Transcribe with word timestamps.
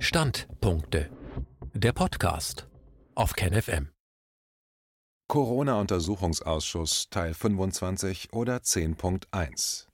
Standpunkte. 0.00 1.10
Der 1.74 1.92
Podcast 1.92 2.68
auf 3.16 3.32
KenFM. 3.32 3.88
Corona-Untersuchungsausschuss 5.26 7.10
Teil 7.10 7.34
25 7.34 8.32
oder 8.32 8.58
10.1 8.58 9.86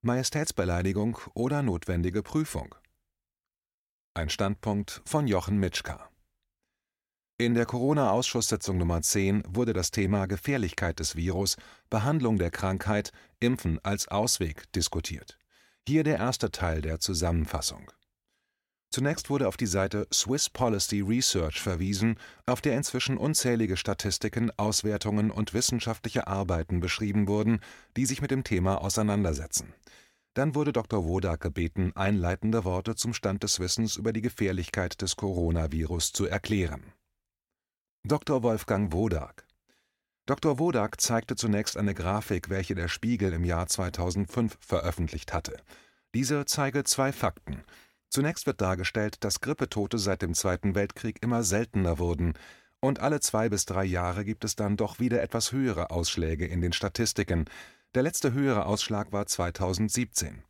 Majestätsbeleidigung 0.00 1.18
oder 1.34 1.62
notwendige 1.62 2.22
Prüfung. 2.22 2.74
Ein 4.14 4.30
Standpunkt 4.30 5.02
von 5.04 5.28
Jochen 5.28 5.58
Mitschka. 5.58 6.08
In 7.36 7.52
der 7.52 7.66
Corona-Ausschusssitzung 7.66 8.78
Nummer 8.78 9.02
10 9.02 9.42
wurde 9.46 9.74
das 9.74 9.90
Thema 9.90 10.24
Gefährlichkeit 10.24 11.00
des 11.00 11.16
Virus, 11.16 11.56
Behandlung 11.90 12.38
der 12.38 12.50
Krankheit, 12.50 13.12
Impfen 13.40 13.78
als 13.84 14.08
Ausweg 14.08 14.72
diskutiert. 14.72 15.38
Hier 15.86 16.02
der 16.02 16.16
erste 16.16 16.50
Teil 16.50 16.80
der 16.80 16.98
Zusammenfassung. 16.98 17.92
Zunächst 18.94 19.28
wurde 19.28 19.48
auf 19.48 19.56
die 19.56 19.66
Seite 19.66 20.06
Swiss 20.12 20.48
Policy 20.48 21.00
Research 21.00 21.60
verwiesen, 21.60 22.16
auf 22.46 22.60
der 22.60 22.76
inzwischen 22.76 23.18
unzählige 23.18 23.76
Statistiken, 23.76 24.52
Auswertungen 24.56 25.32
und 25.32 25.52
wissenschaftliche 25.52 26.28
Arbeiten 26.28 26.78
beschrieben 26.78 27.26
wurden, 27.26 27.58
die 27.96 28.06
sich 28.06 28.22
mit 28.22 28.30
dem 28.30 28.44
Thema 28.44 28.80
auseinandersetzen. 28.80 29.74
Dann 30.34 30.54
wurde 30.54 30.72
Dr. 30.72 31.04
Wodak 31.04 31.40
gebeten, 31.40 31.90
einleitende 31.96 32.64
Worte 32.64 32.94
zum 32.94 33.14
Stand 33.14 33.42
des 33.42 33.58
Wissens 33.58 33.96
über 33.96 34.12
die 34.12 34.22
Gefährlichkeit 34.22 35.02
des 35.02 35.16
Coronavirus 35.16 36.12
zu 36.12 36.26
erklären. 36.26 36.92
Dr. 38.04 38.44
Wolfgang 38.44 38.92
Wodak 38.92 39.44
Dr. 40.26 40.60
Wodak 40.60 41.00
zeigte 41.00 41.34
zunächst 41.34 41.76
eine 41.76 41.94
Grafik, 41.94 42.48
welche 42.48 42.76
der 42.76 42.86
Spiegel 42.86 43.32
im 43.32 43.42
Jahr 43.42 43.66
2005 43.66 44.56
veröffentlicht 44.60 45.32
hatte. 45.32 45.56
Diese 46.14 46.44
zeige 46.44 46.84
zwei 46.84 47.10
Fakten. 47.10 47.64
Zunächst 48.08 48.46
wird 48.46 48.60
dargestellt, 48.60 49.16
dass 49.20 49.40
Grippetote 49.40 49.98
seit 49.98 50.22
dem 50.22 50.34
Zweiten 50.34 50.74
Weltkrieg 50.74 51.22
immer 51.22 51.42
seltener 51.42 51.98
wurden, 51.98 52.34
und 52.80 53.00
alle 53.00 53.20
zwei 53.20 53.48
bis 53.48 53.64
drei 53.64 53.84
Jahre 53.84 54.26
gibt 54.26 54.44
es 54.44 54.56
dann 54.56 54.76
doch 54.76 55.00
wieder 55.00 55.22
etwas 55.22 55.52
höhere 55.52 55.90
Ausschläge 55.90 56.46
in 56.46 56.60
den 56.60 56.74
Statistiken. 56.74 57.46
Der 57.94 58.02
letzte 58.02 58.34
höhere 58.34 58.66
Ausschlag 58.66 59.10
war 59.10 59.24
2017. 59.24 60.42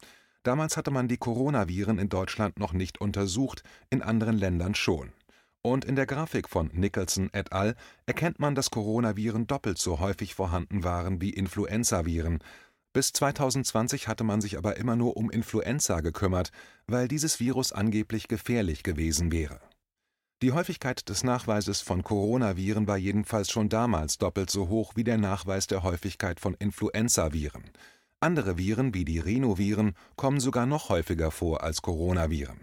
Damals 0.43 0.77
hatte 0.77 0.91
man 0.91 1.07
die 1.07 1.17
Coronaviren 1.17 2.01
in 2.01 2.09
Deutschland 2.09 2.59
noch 2.59 2.73
nicht 2.73 3.01
untersucht, 3.01 3.63
in 3.89 4.03
anderen 4.03 4.37
Ländern 4.37 4.75
schon. 4.75 5.13
Und 5.63 5.85
in 5.85 5.95
der 5.95 6.07
Grafik 6.07 6.49
von 6.49 6.71
Nicholson 6.75 7.31
et 7.33 7.53
al. 7.53 7.77
erkennt 8.05 8.41
man, 8.41 8.55
dass 8.55 8.71
Coronaviren 8.71 9.47
doppelt 9.47 9.79
so 9.79 10.01
häufig 10.01 10.35
vorhanden 10.35 10.83
waren 10.83 11.21
wie 11.21 11.31
Influenzaviren, 11.31 12.41
bis 12.95 13.13
2020 13.13 14.07
hatte 14.07 14.23
man 14.23 14.41
sich 14.41 14.57
aber 14.57 14.77
immer 14.77 14.95
nur 14.95 15.17
um 15.17 15.29
Influenza 15.29 16.01
gekümmert, 16.01 16.53
weil 16.87 17.09
dieses 17.09 17.41
Virus 17.41 17.73
angeblich 17.73 18.29
gefährlich 18.29 18.85
gewesen 18.85 19.33
wäre. 19.33 19.61
Die 20.43 20.53
Häufigkeit 20.53 21.09
des 21.09 21.25
Nachweises 21.25 21.81
von 21.81 22.05
Coronaviren 22.05 22.87
war 22.87 22.97
jedenfalls 22.97 23.51
schon 23.51 23.69
damals 23.69 24.19
doppelt 24.19 24.49
so 24.49 24.69
hoch 24.69 24.93
wie 24.95 25.03
der 25.03 25.19
Nachweis 25.19 25.67
der 25.67 25.83
Häufigkeit 25.83 26.39
von 26.39 26.55
Influenzaviren. 26.55 27.65
Andere 28.21 28.59
Viren 28.59 28.95
wie 28.95 29.05
die 29.05 29.19
Rhinoviren 29.19 29.95
kommen 30.15 30.39
sogar 30.39 30.65
noch 30.65 30.89
häufiger 30.89 31.33
vor 31.33 31.65
als 31.65 31.83
Coronaviren. 31.83 32.61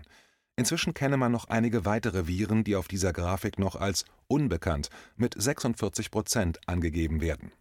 Inzwischen 0.55 0.93
kenne 0.93 1.17
man 1.17 1.33
noch 1.33 1.49
einige 1.49 1.83
weitere 1.85 2.27
Viren, 2.27 2.63
die 2.63 2.77
auf 2.77 2.87
dieser 2.87 3.11
Grafik 3.11 3.59
noch 3.59 3.75
als 3.75 4.05
unbekannt 4.27 4.89
mit 5.17 5.35
46 5.37 6.09
Prozent 6.09 6.59
angegeben 6.67 7.19
werden 7.19 7.51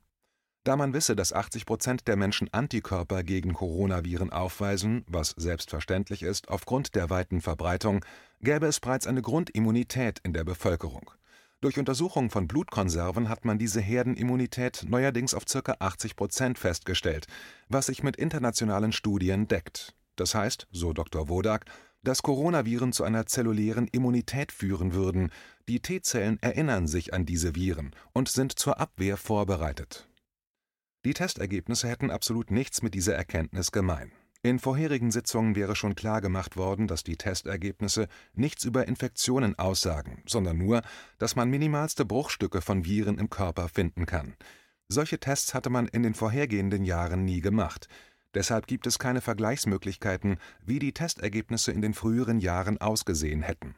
da 0.64 0.76
man 0.76 0.92
wisse, 0.92 1.16
dass 1.16 1.32
80 1.32 1.64
Prozent 1.64 2.08
der 2.08 2.16
Menschen 2.16 2.52
Antikörper 2.52 3.22
gegen 3.22 3.54
Coronaviren 3.54 4.30
aufweisen, 4.30 5.04
was 5.08 5.30
selbstverständlich 5.36 6.22
ist 6.22 6.48
aufgrund 6.48 6.94
der 6.94 7.08
weiten 7.08 7.40
Verbreitung, 7.40 8.04
gäbe 8.40 8.66
es 8.66 8.80
bereits 8.80 9.06
eine 9.06 9.22
Grundimmunität 9.22 10.18
in 10.22 10.32
der 10.32 10.44
Bevölkerung. 10.44 11.10
Durch 11.62 11.78
Untersuchung 11.78 12.30
von 12.30 12.48
Blutkonserven 12.48 13.28
hat 13.28 13.44
man 13.44 13.58
diese 13.58 13.80
Herdenimmunität 13.80 14.86
neuerdings 14.88 15.34
auf 15.34 15.44
ca. 15.44 15.76
80 15.78 16.16
Prozent 16.16 16.58
festgestellt, 16.58 17.26
was 17.68 17.86
sich 17.86 18.02
mit 18.02 18.16
internationalen 18.16 18.92
Studien 18.92 19.46
deckt. 19.46 19.94
Das 20.16 20.34
heißt, 20.34 20.68
so 20.70 20.92
Dr. 20.92 21.28
Wodak, 21.28 21.66
dass 22.02 22.22
Coronaviren 22.22 22.92
zu 22.92 23.04
einer 23.04 23.26
zellulären 23.26 23.88
Immunität 23.88 24.52
führen 24.52 24.94
würden. 24.94 25.30
Die 25.68 25.80
T-Zellen 25.80 26.38
erinnern 26.40 26.86
sich 26.86 27.12
an 27.12 27.26
diese 27.26 27.54
Viren 27.54 27.94
und 28.12 28.28
sind 28.28 28.58
zur 28.58 28.80
Abwehr 28.80 29.16
vorbereitet. 29.16 30.09
Die 31.06 31.14
Testergebnisse 31.14 31.88
hätten 31.88 32.10
absolut 32.10 32.50
nichts 32.50 32.82
mit 32.82 32.92
dieser 32.92 33.14
Erkenntnis 33.14 33.72
gemein. 33.72 34.12
In 34.42 34.58
vorherigen 34.58 35.10
Sitzungen 35.10 35.56
wäre 35.56 35.74
schon 35.74 35.94
klar 35.94 36.20
gemacht 36.20 36.56
worden, 36.58 36.86
dass 36.88 37.04
die 37.04 37.16
Testergebnisse 37.16 38.06
nichts 38.34 38.64
über 38.64 38.86
Infektionen 38.86 39.58
aussagen, 39.58 40.22
sondern 40.26 40.58
nur, 40.58 40.82
dass 41.18 41.36
man 41.36 41.48
minimalste 41.48 42.04
Bruchstücke 42.04 42.60
von 42.60 42.84
Viren 42.84 43.18
im 43.18 43.30
Körper 43.30 43.68
finden 43.68 44.04
kann. 44.04 44.36
Solche 44.88 45.18
Tests 45.18 45.54
hatte 45.54 45.70
man 45.70 45.88
in 45.88 46.02
den 46.02 46.14
vorhergehenden 46.14 46.84
Jahren 46.84 47.24
nie 47.24 47.40
gemacht. 47.40 47.88
Deshalb 48.34 48.66
gibt 48.66 48.86
es 48.86 48.98
keine 48.98 49.22
Vergleichsmöglichkeiten, 49.22 50.38
wie 50.64 50.78
die 50.78 50.92
Testergebnisse 50.92 51.72
in 51.72 51.80
den 51.80 51.94
früheren 51.94 52.40
Jahren 52.40 52.78
ausgesehen 52.78 53.42
hätten 53.42 53.74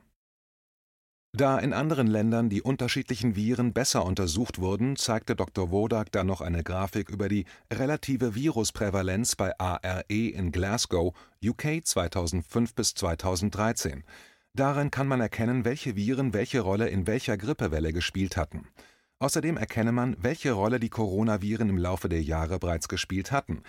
da 1.35 1.59
in 1.59 1.73
anderen 1.73 2.09
Ländern 2.09 2.51
die 2.51 2.61
unterschiedlichen 2.61 3.37
Viren 3.37 3.73
besser 3.73 4.05
untersucht 4.05 4.59
wurden, 4.59 4.97
zeigte 4.97 5.35
Dr. 5.35 5.71
Wodak 5.71 6.13
dann 6.13 6.27
noch 6.27 6.43
eine 6.43 6.63
Grafik 6.63 7.09
über 7.09 7.31
die 7.31 7.47
relative 7.73 8.35
Virusprävalenz 8.35 9.35
bei 9.37 9.59
ARE 9.59 10.05
in 10.09 10.53
Glasgow, 10.53 11.15
UK 11.43 11.87
2005 11.87 12.75
bis 12.75 12.95
2013. 12.95 14.05
Darin 14.53 14.91
kann 14.91 15.09
man 15.09 15.23
erkennen, 15.23 15.65
welche 15.65 15.97
Viren 15.97 16.35
welche 16.35 16.61
Rolle 16.61 16.89
in 16.89 17.07
welcher 17.07 17.39
Grippewelle 17.39 17.95
gespielt 17.95 18.37
hatten. 18.37 18.69
Außerdem 19.19 19.57
erkenne 19.57 19.93
man, 19.93 20.17
welche 20.21 20.53
Rolle 20.53 20.81
die 20.81 20.91
Coronaviren 20.91 21.71
im 21.71 21.79
Laufe 21.79 22.11
der 22.11 22.23
Jahre 22.23 22.59
bereits 22.59 22.89
gespielt 22.89 23.33
hatten. 23.33 23.63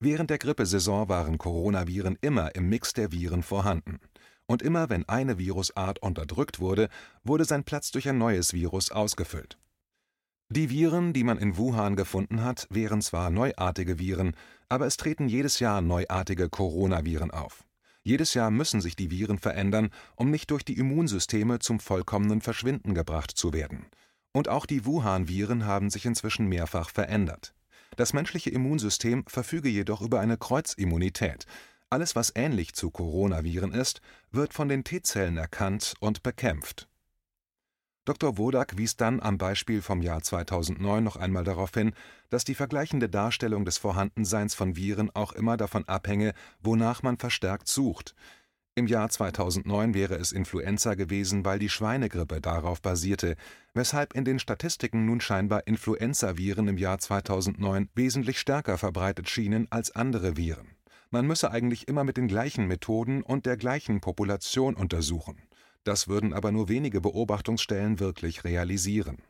Während 0.00 0.28
der 0.28 0.36
Grippesaison 0.36 1.08
waren 1.08 1.38
Coronaviren 1.38 2.18
immer 2.20 2.54
im 2.54 2.68
Mix 2.68 2.92
der 2.92 3.10
Viren 3.10 3.42
vorhanden 3.42 4.00
und 4.46 4.62
immer 4.62 4.88
wenn 4.88 5.08
eine 5.08 5.38
Virusart 5.38 5.98
unterdrückt 6.00 6.60
wurde, 6.60 6.88
wurde 7.24 7.44
sein 7.44 7.64
Platz 7.64 7.90
durch 7.90 8.08
ein 8.08 8.18
neues 8.18 8.52
Virus 8.52 8.90
ausgefüllt. 8.90 9.58
Die 10.48 10.70
Viren, 10.70 11.12
die 11.12 11.24
man 11.24 11.38
in 11.38 11.56
Wuhan 11.56 11.96
gefunden 11.96 12.44
hat, 12.44 12.68
wären 12.70 13.02
zwar 13.02 13.30
neuartige 13.30 13.98
Viren, 13.98 14.36
aber 14.68 14.86
es 14.86 14.96
treten 14.96 15.28
jedes 15.28 15.58
Jahr 15.58 15.80
neuartige 15.80 16.48
Coronaviren 16.48 17.32
auf. 17.32 17.64
Jedes 18.04 18.34
Jahr 18.34 18.52
müssen 18.52 18.80
sich 18.80 18.94
die 18.94 19.10
Viren 19.10 19.40
verändern, 19.40 19.90
um 20.14 20.30
nicht 20.30 20.52
durch 20.52 20.64
die 20.64 20.78
Immunsysteme 20.78 21.58
zum 21.58 21.80
vollkommenen 21.80 22.40
Verschwinden 22.40 22.94
gebracht 22.94 23.32
zu 23.32 23.52
werden. 23.52 23.86
Und 24.30 24.48
auch 24.48 24.66
die 24.66 24.84
Wuhan-Viren 24.84 25.64
haben 25.64 25.90
sich 25.90 26.06
inzwischen 26.06 26.46
mehrfach 26.46 26.90
verändert. 26.90 27.52
Das 27.96 28.12
menschliche 28.12 28.50
Immunsystem 28.50 29.24
verfüge 29.26 29.68
jedoch 29.68 30.02
über 30.02 30.20
eine 30.20 30.36
Kreuzimmunität, 30.36 31.46
alles, 31.90 32.16
was 32.16 32.32
ähnlich 32.34 32.74
zu 32.74 32.90
Coronaviren 32.90 33.72
ist, 33.72 34.00
wird 34.32 34.52
von 34.52 34.68
den 34.68 34.84
T-Zellen 34.84 35.36
erkannt 35.36 35.94
und 36.00 36.22
bekämpft. 36.22 36.88
Dr. 38.04 38.38
Wodak 38.38 38.78
wies 38.78 38.96
dann 38.96 39.20
am 39.20 39.36
Beispiel 39.36 39.82
vom 39.82 40.00
Jahr 40.00 40.22
2009 40.22 41.02
noch 41.02 41.16
einmal 41.16 41.42
darauf 41.42 41.72
hin, 41.74 41.92
dass 42.30 42.44
die 42.44 42.54
vergleichende 42.54 43.08
Darstellung 43.08 43.64
des 43.64 43.78
Vorhandenseins 43.78 44.54
von 44.54 44.76
Viren 44.76 45.10
auch 45.14 45.32
immer 45.32 45.56
davon 45.56 45.84
abhänge, 45.88 46.32
wonach 46.60 47.02
man 47.02 47.18
verstärkt 47.18 47.66
sucht. 47.66 48.14
Im 48.76 48.86
Jahr 48.86 49.08
2009 49.08 49.94
wäre 49.94 50.14
es 50.16 50.30
Influenza 50.30 50.94
gewesen, 50.94 51.44
weil 51.44 51.58
die 51.58 51.68
Schweinegrippe 51.68 52.40
darauf 52.40 52.80
basierte, 52.80 53.34
weshalb 53.74 54.14
in 54.14 54.24
den 54.24 54.38
Statistiken 54.38 55.06
nun 55.06 55.20
scheinbar 55.20 55.66
Influenzaviren 55.66 56.68
im 56.68 56.78
Jahr 56.78 56.98
2009 56.98 57.88
wesentlich 57.94 58.38
stärker 58.38 58.78
verbreitet 58.78 59.28
schienen 59.28 59.66
als 59.70 59.90
andere 59.96 60.36
Viren 60.36 60.75
man 61.10 61.26
müsse 61.26 61.50
eigentlich 61.50 61.88
immer 61.88 62.04
mit 62.04 62.16
den 62.16 62.28
gleichen 62.28 62.66
Methoden 62.66 63.22
und 63.22 63.46
der 63.46 63.56
gleichen 63.56 64.00
Population 64.00 64.74
untersuchen. 64.74 65.40
Das 65.84 66.08
würden 66.08 66.32
aber 66.32 66.50
nur 66.50 66.68
wenige 66.68 67.00
Beobachtungsstellen 67.00 68.00
wirklich 68.00 68.44
realisieren. 68.44 69.22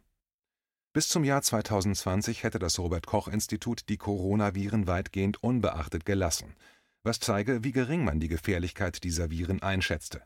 Bis 0.94 1.08
zum 1.08 1.24
Jahr 1.24 1.42
2020 1.42 2.42
hätte 2.42 2.58
das 2.58 2.78
Robert 2.78 3.06
Koch 3.06 3.28
Institut 3.28 3.90
die 3.90 3.98
Coronaviren 3.98 4.86
weitgehend 4.86 5.42
unbeachtet 5.42 6.06
gelassen, 6.06 6.54
was 7.02 7.20
zeige, 7.20 7.62
wie 7.62 7.72
gering 7.72 8.02
man 8.02 8.20
die 8.20 8.28
Gefährlichkeit 8.28 9.04
dieser 9.04 9.30
Viren 9.30 9.60
einschätzte. 9.60 10.22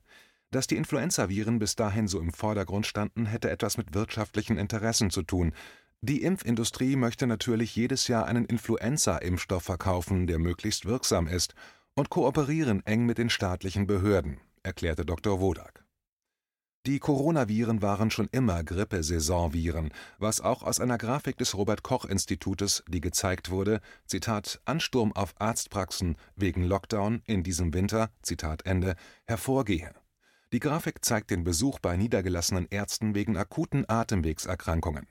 Dass 0.52 0.68
die 0.68 0.76
Influenzaviren 0.76 1.58
bis 1.58 1.74
dahin 1.74 2.06
so 2.06 2.20
im 2.20 2.32
Vordergrund 2.32 2.86
standen, 2.86 3.26
hätte 3.26 3.50
etwas 3.50 3.76
mit 3.78 3.94
wirtschaftlichen 3.94 4.58
Interessen 4.58 5.10
zu 5.10 5.22
tun, 5.22 5.52
die 6.02 6.22
Impfindustrie 6.22 6.96
möchte 6.96 7.26
natürlich 7.26 7.76
jedes 7.76 8.08
Jahr 8.08 8.26
einen 8.26 8.46
Influenza-Impfstoff 8.46 9.62
verkaufen, 9.62 10.26
der 10.26 10.38
möglichst 10.38 10.86
wirksam 10.86 11.28
ist, 11.28 11.54
und 11.94 12.08
kooperieren 12.08 12.84
eng 12.86 13.04
mit 13.04 13.18
den 13.18 13.28
staatlichen 13.28 13.86
Behörden, 13.86 14.40
erklärte 14.62 15.04
Dr. 15.04 15.40
Wodak. 15.40 15.84
Die 16.86 16.98
Coronaviren 16.98 17.82
waren 17.82 18.10
schon 18.10 18.28
immer 18.32 18.64
Grippesaisonviren, 18.64 19.90
was 20.18 20.40
auch 20.40 20.62
aus 20.62 20.80
einer 20.80 20.96
Grafik 20.96 21.36
des 21.36 21.54
Robert 21.54 21.82
Koch 21.82 22.06
Institutes, 22.06 22.82
die 22.88 23.02
gezeigt 23.02 23.50
wurde, 23.50 23.82
Zitat 24.06 24.62
Ansturm 24.64 25.12
auf 25.12 25.34
Arztpraxen 25.38 26.16
wegen 26.36 26.64
Lockdown 26.64 27.20
in 27.26 27.42
diesem 27.42 27.74
Winter, 27.74 28.08
Zitat 28.22 28.64
Ende, 28.64 28.96
hervorgehe 29.26 29.92
Die 30.54 30.60
Grafik 30.60 31.04
zeigt 31.04 31.30
den 31.30 31.44
Besuch 31.44 31.78
bei 31.78 31.98
niedergelassenen 31.98 32.66
Ärzten 32.70 33.14
wegen 33.14 33.36
akuten 33.36 33.84
Atemwegserkrankungen. 33.86 35.06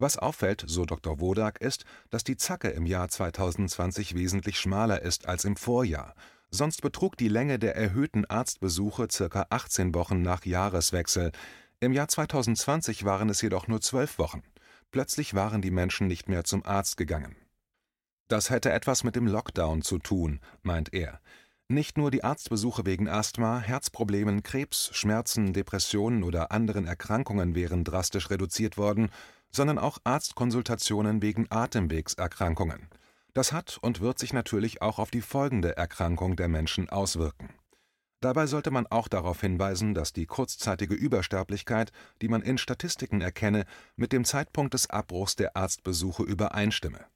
Was 0.00 0.16
auffällt, 0.16 0.64
so 0.66 0.86
Dr. 0.86 1.20
Wodak, 1.20 1.60
ist, 1.60 1.84
dass 2.08 2.24
die 2.24 2.38
Zacke 2.38 2.68
im 2.68 2.86
Jahr 2.86 3.10
2020 3.10 4.14
wesentlich 4.14 4.58
schmaler 4.58 5.02
ist 5.02 5.28
als 5.28 5.44
im 5.44 5.56
Vorjahr, 5.56 6.14
sonst 6.50 6.80
betrug 6.80 7.18
die 7.18 7.28
Länge 7.28 7.58
der 7.58 7.76
erhöhten 7.76 8.24
Arztbesuche 8.24 9.08
ca. 9.08 9.46
18 9.50 9.94
Wochen 9.94 10.22
nach 10.22 10.46
Jahreswechsel, 10.46 11.32
im 11.80 11.92
Jahr 11.92 12.08
2020 12.08 13.04
waren 13.04 13.28
es 13.28 13.42
jedoch 13.42 13.68
nur 13.68 13.82
zwölf 13.82 14.18
Wochen. 14.18 14.42
Plötzlich 14.90 15.34
waren 15.34 15.60
die 15.60 15.70
Menschen 15.70 16.06
nicht 16.06 16.30
mehr 16.30 16.44
zum 16.44 16.64
Arzt 16.64 16.96
gegangen. 16.96 17.36
Das 18.28 18.48
hätte 18.48 18.72
etwas 18.72 19.04
mit 19.04 19.16
dem 19.16 19.26
Lockdown 19.26 19.82
zu 19.82 19.98
tun, 19.98 20.40
meint 20.62 20.94
er. 20.94 21.20
Nicht 21.68 21.98
nur 21.98 22.10
die 22.10 22.24
Arztbesuche 22.24 22.86
wegen 22.86 23.08
Asthma, 23.08 23.60
Herzproblemen, 23.60 24.42
Krebs, 24.42 24.90
Schmerzen, 24.92 25.52
Depressionen 25.52 26.22
oder 26.22 26.52
anderen 26.52 26.86
Erkrankungen 26.86 27.54
wären 27.54 27.84
drastisch 27.84 28.30
reduziert 28.30 28.78
worden, 28.78 29.10
sondern 29.50 29.78
auch 29.78 29.98
Arztkonsultationen 30.04 31.22
wegen 31.22 31.46
Atemwegserkrankungen. 31.50 32.88
Das 33.34 33.52
hat 33.52 33.78
und 33.80 34.00
wird 34.00 34.18
sich 34.18 34.32
natürlich 34.32 34.82
auch 34.82 34.98
auf 34.98 35.10
die 35.10 35.20
folgende 35.20 35.76
Erkrankung 35.76 36.36
der 36.36 36.48
Menschen 36.48 36.88
auswirken. 36.88 37.54
Dabei 38.20 38.46
sollte 38.46 38.70
man 38.70 38.86
auch 38.86 39.08
darauf 39.08 39.40
hinweisen, 39.40 39.94
dass 39.94 40.12
die 40.12 40.26
kurzzeitige 40.26 40.94
Übersterblichkeit, 40.94 41.90
die 42.20 42.28
man 42.28 42.42
in 42.42 42.58
Statistiken 42.58 43.20
erkenne, 43.20 43.64
mit 43.96 44.12
dem 44.12 44.24
Zeitpunkt 44.24 44.74
des 44.74 44.90
Abbruchs 44.90 45.36
der 45.36 45.56
Arztbesuche 45.56 46.22
übereinstimme 46.22 47.06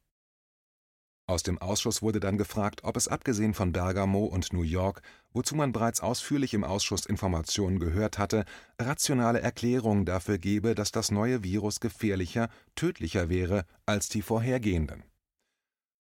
aus 1.27 1.43
dem 1.43 1.57
Ausschuss 1.57 2.03
wurde 2.03 2.21
dann 2.21 2.37
gefragt, 2.37 2.85
ob 2.85 2.99
es 2.99 3.09
abgesehen 3.09 3.55
von 3.55 3.73
Bergamo 3.73 4.27
und 4.27 4.53
New 4.53 4.63
York, 4.63 5.01
wozu 5.33 5.57
man 5.57 5.73
bereits 5.73 6.03
ausführlich 6.03 6.53
im 6.53 6.65
Ausschuss 6.65 7.07
Informationen 7.07 7.79
gehört 7.79 8.19
hatte, 8.19 8.45
rationale 8.79 9.41
Erklärungen 9.41 10.05
dafür 10.05 10.37
gebe, 10.37 10.75
dass 10.75 10.93
das 10.93 11.11
neue 11.11 11.43
Virus 11.43 11.81
gefährlicher, 11.81 12.51
tödlicher 12.75 13.31
wäre 13.31 13.65
als 13.87 14.11
die 14.11 14.21
vorhergehenden. 14.21 15.03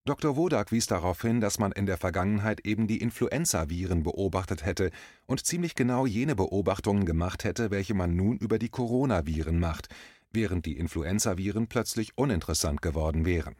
Dr. 0.04 0.36
Wodak 0.36 0.72
wies 0.72 0.86
darauf 0.86 1.22
hin, 1.22 1.40
dass 1.40 1.58
man 1.58 1.72
in 1.72 1.86
der 1.86 1.96
Vergangenheit 1.96 2.60
eben 2.66 2.86
die 2.86 2.98
Influenza-Viren 2.98 4.02
beobachtet 4.02 4.66
hätte 4.66 4.90
und 5.24 5.46
ziemlich 5.46 5.74
genau 5.74 6.04
jene 6.04 6.36
Beobachtungen 6.36 7.06
gemacht 7.06 7.44
hätte, 7.44 7.70
welche 7.70 7.94
man 7.94 8.14
nun 8.14 8.36
über 8.36 8.58
die 8.58 8.68
Coronaviren 8.68 9.58
macht, 9.58 9.88
während 10.30 10.66
die 10.66 10.76
Influenza-Viren 10.76 11.68
plötzlich 11.68 12.18
uninteressant 12.18 12.82
geworden 12.82 13.24
wären 13.24 13.56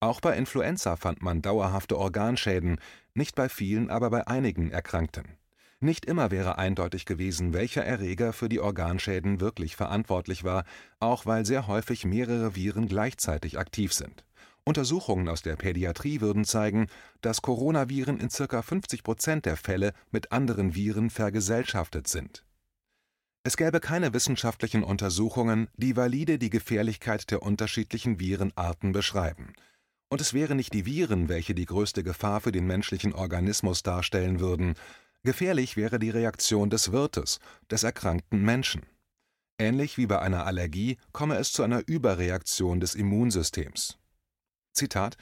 auch 0.00 0.20
bei 0.20 0.36
Influenza 0.36 0.96
fand 0.96 1.22
man 1.22 1.40
dauerhafte 1.40 1.96
Organschäden, 1.96 2.78
nicht 3.14 3.34
bei 3.34 3.48
vielen, 3.48 3.90
aber 3.90 4.10
bei 4.10 4.26
einigen 4.26 4.70
Erkrankten. 4.70 5.38
Nicht 5.80 6.04
immer 6.04 6.30
wäre 6.30 6.58
eindeutig 6.58 7.06
gewesen, 7.06 7.54
welcher 7.54 7.84
Erreger 7.84 8.32
für 8.32 8.48
die 8.48 8.60
Organschäden 8.60 9.40
wirklich 9.40 9.76
verantwortlich 9.76 10.44
war, 10.44 10.64
auch 11.00 11.24
weil 11.24 11.46
sehr 11.46 11.66
häufig 11.66 12.04
mehrere 12.04 12.54
Viren 12.54 12.88
gleichzeitig 12.88 13.58
aktiv 13.58 13.92
sind. 13.92 14.24
Untersuchungen 14.64 15.28
aus 15.28 15.42
der 15.42 15.56
Pädiatrie 15.56 16.20
würden 16.20 16.44
zeigen, 16.44 16.88
dass 17.20 17.40
Coronaviren 17.40 18.18
in 18.18 18.28
ca. 18.28 18.62
50 18.62 19.02
Prozent 19.02 19.46
der 19.46 19.56
Fälle 19.56 19.92
mit 20.10 20.32
anderen 20.32 20.74
Viren 20.74 21.08
vergesellschaftet 21.08 22.08
sind. 22.08 22.44
Es 23.44 23.56
gäbe 23.56 23.80
keine 23.80 24.12
wissenschaftlichen 24.12 24.82
Untersuchungen, 24.82 25.68
die 25.76 25.96
valide 25.96 26.38
die 26.38 26.50
Gefährlichkeit 26.50 27.30
der 27.30 27.42
unterschiedlichen 27.42 28.18
Virenarten 28.18 28.92
beschreiben 28.92 29.52
und 30.08 30.20
es 30.20 30.34
wären 30.34 30.56
nicht 30.56 30.72
die 30.72 30.86
Viren, 30.86 31.28
welche 31.28 31.54
die 31.54 31.66
größte 31.66 32.02
Gefahr 32.02 32.40
für 32.40 32.52
den 32.52 32.66
menschlichen 32.66 33.12
Organismus 33.12 33.82
darstellen 33.82 34.40
würden, 34.40 34.74
gefährlich 35.24 35.76
wäre 35.76 35.98
die 35.98 36.10
Reaktion 36.10 36.70
des 36.70 36.92
Wirtes, 36.92 37.40
des 37.70 37.82
erkrankten 37.82 38.42
Menschen. 38.42 38.82
Ähnlich 39.58 39.96
wie 39.96 40.06
bei 40.06 40.18
einer 40.20 40.46
Allergie 40.46 40.98
komme 41.12 41.36
es 41.36 41.52
zu 41.52 41.62
einer 41.62 41.82
Überreaktion 41.86 42.78
des 42.78 42.94
Immunsystems. 42.94 43.98
Zitat 44.72 45.16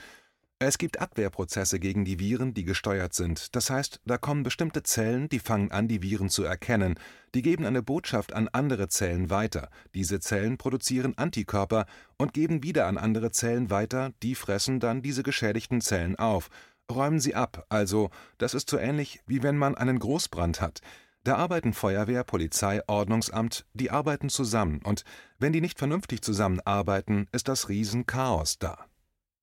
es 0.61 0.79
gibt 0.79 1.01
Abwehrprozesse 1.01 1.79
gegen 1.79 2.05
die 2.05 2.19
Viren, 2.19 2.55
die 2.55 2.65
gesteuert 2.65 3.13
sind. 3.13 3.55
Das 3.55 3.71
heißt, 3.71 4.01
da 4.07 4.19
kommen 4.19 4.45
bestimmte 4.45 4.83
Zellen, 4.83 5.29
die 5.29 5.41
fangen 5.41 5.73
an, 5.73 5.89
die 5.89 6.01
Viren 6.01 6.31
zu 6.31 6.45
erkennen. 6.45 6.95
Die 7.35 7.43
geben 7.43 7.67
eine 7.67 7.83
Botschaft 7.83 8.33
an 8.33 8.49
andere 8.49 8.89
Zellen 8.89 9.31
weiter. 9.31 9.69
Diese 9.95 10.21
Zellen 10.21 10.57
produzieren 10.57 11.19
Antikörper 11.19 11.87
und 12.17 12.33
geben 12.33 12.63
wieder 12.63 12.87
an 12.87 12.99
andere 12.99 13.31
Zellen 13.31 13.69
weiter. 13.71 14.13
Die 14.23 14.35
fressen 14.35 14.81
dann 14.81 15.03
diese 15.03 15.23
geschädigten 15.23 15.81
Zellen 15.81 16.17
auf. 16.17 16.49
Räumen 16.91 17.21
sie 17.21 17.35
ab. 17.35 17.67
Also, 17.69 18.11
das 18.39 18.55
ist 18.55 18.71
so 18.71 18.79
ähnlich, 18.79 19.21
wie 19.27 19.43
wenn 19.43 19.59
man 19.59 19.75
einen 19.75 19.99
Großbrand 19.99 20.61
hat. 20.61 20.81
Da 21.25 21.37
arbeiten 21.37 21.73
Feuerwehr, 21.73 22.23
Polizei, 22.23 22.81
Ordnungsamt, 22.87 23.67
die 23.73 23.91
arbeiten 23.91 24.29
zusammen. 24.29 24.81
Und 24.85 25.05
wenn 25.39 25.53
die 25.53 25.63
nicht 25.63 25.79
vernünftig 25.79 26.23
zusammenarbeiten, 26.23 27.27
ist 27.33 27.49
das 27.49 27.69
Riesenchaos 27.69 28.59
da. 28.59 28.87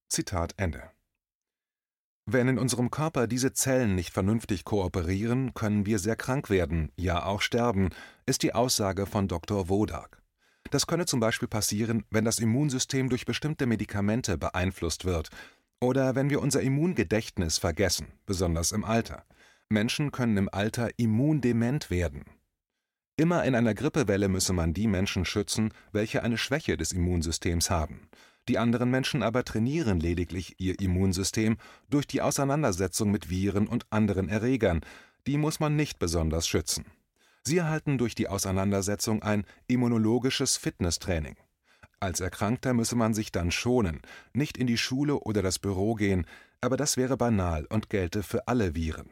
Zitat 0.08 0.54
Ende. 0.58 0.92
Wenn 2.26 2.48
in 2.48 2.60
unserem 2.60 2.92
Körper 2.92 3.28
diese 3.28 3.54
Zellen 3.54 3.96
nicht 3.96 4.14
vernünftig 4.14 4.64
kooperieren, 4.64 5.54
können 5.54 5.86
wir 5.86 6.00
sehr 6.00 6.16
krank 6.16 6.50
werden, 6.50 6.92
ja 6.96 7.26
auch 7.26 7.42
sterben, 7.42 7.90
ist 8.26 8.44
die 8.44 8.54
Aussage 8.54 9.06
von 9.06 9.28
Dr. 9.28 9.70
Wodak. 9.70 10.22
Das 10.70 10.88
könne 10.88 11.06
zum 11.06 11.20
Beispiel 11.20 11.48
passieren, 11.48 12.06
wenn 12.10 12.24
das 12.24 12.40
Immunsystem 12.40 13.10
durch 13.10 13.26
bestimmte 13.26 13.66
Medikamente 13.66 14.38
beeinflusst 14.38 15.06
wird 15.06 15.30
oder 15.82 16.16
wenn 16.16 16.30
wir 16.30 16.42
unser 16.42 16.62
Immungedächtnis 16.62 17.58
vergessen, 17.58 18.08
besonders 18.26 18.72
im 18.72 18.86
Alter. 18.86 19.26
Menschen 19.70 20.12
können 20.12 20.38
im 20.38 20.50
Alter 20.52 20.90
immundement 20.98 21.90
werden. 21.90 22.26
Immer 23.18 23.44
in 23.46 23.56
einer 23.56 23.74
Grippewelle 23.74 24.30
müsse 24.30 24.54
man 24.54 24.74
die 24.74 24.88
Menschen 24.88 25.26
schützen, 25.26 25.74
welche 25.92 26.24
eine 26.24 26.38
Schwäche 26.38 26.78
des 26.78 26.92
Immunsystems 26.92 27.70
haben. 27.70 28.10
Die 28.52 28.58
anderen 28.58 28.92
Menschen 28.92 29.24
aber 29.24 29.46
trainieren 29.46 30.02
lediglich 30.02 30.56
ihr 30.58 30.78
Immunsystem 30.82 31.56
durch 31.90 32.06
die 32.06 32.22
Auseinandersetzung 32.22 33.10
mit 33.10 33.30
Viren 33.30 33.66
und 33.66 33.86
anderen 33.92 34.28
Erregern, 34.28 34.82
die 35.26 35.38
muss 35.38 35.62
man 35.62 35.78
nicht 35.78 36.00
besonders 36.00 36.50
schützen. 36.50 36.84
Sie 37.46 37.60
erhalten 37.60 37.98
durch 37.98 38.14
die 38.14 38.28
Auseinandersetzung 38.28 39.24
ein 39.24 39.46
immunologisches 39.68 40.58
Fitnesstraining. 40.58 41.38
Als 42.02 42.20
Erkrankter 42.20 42.74
müsse 42.74 42.98
man 42.98 43.14
sich 43.14 43.32
dann 43.32 43.52
schonen, 43.52 44.02
nicht 44.34 44.58
in 44.58 44.68
die 44.68 44.78
Schule 44.78 45.16
oder 45.22 45.42
das 45.42 45.58
Büro 45.58 45.96
gehen, 45.96 46.26
aber 46.60 46.76
das 46.76 46.98
wäre 46.98 47.16
banal 47.16 47.66
und 47.68 47.90
gelte 47.90 48.22
für 48.22 48.50
alle 48.50 48.76
Viren. 48.76 49.10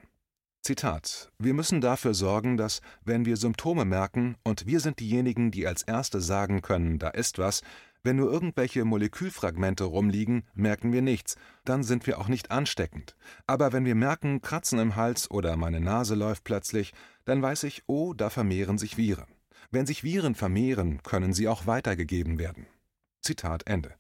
Zitat: 0.62 1.32
Wir 1.40 1.54
müssen 1.54 1.80
dafür 1.80 2.14
sorgen, 2.14 2.58
dass, 2.58 2.82
wenn 3.06 3.24
wir 3.24 3.38
Symptome 3.38 3.86
merken, 3.86 4.36
und 4.44 4.66
wir 4.68 4.82
sind 4.82 5.00
diejenigen, 5.00 5.52
die 5.52 5.66
als 5.66 5.84
Erste 5.84 6.20
sagen 6.20 6.62
können, 6.62 7.00
da 7.00 7.08
ist 7.08 7.40
was, 7.40 7.62
wenn 8.04 8.16
nur 8.16 8.32
irgendwelche 8.32 8.86
Molekülfragmente 8.86 9.84
rumliegen, 9.84 10.44
merken 10.54 10.94
wir 10.94 11.02
nichts, 11.02 11.36
dann 11.66 11.84
sind 11.84 12.08
wir 12.08 12.20
auch 12.20 12.28
nicht 12.28 12.52
ansteckend. 12.52 13.16
Aber 13.46 13.74
wenn 13.74 13.86
wir 13.86 13.96
merken, 13.96 14.42
Kratzen 14.42 14.80
im 14.80 14.96
Hals 14.96 15.30
oder 15.30 15.58
meine 15.58 15.80
Nase 15.80 16.16
läuft 16.16 16.44
plötzlich, 16.44 16.94
dann 17.26 17.42
weiß 17.42 17.64
ich, 17.64 17.84
oh, 17.88 18.14
da 18.14 18.30
vermehren 18.30 18.78
sich 18.78 18.98
Viren. 18.98 19.28
Wenn 19.72 19.86
sich 19.86 20.04
Viren 20.04 20.36
vermehren, 20.36 21.04
können 21.04 21.34
sie 21.34 21.48
auch 21.48 21.68
weitergegeben 21.68 22.40
werden. 22.40 22.66
Zitat 23.22 23.68
Ende. 23.68 23.94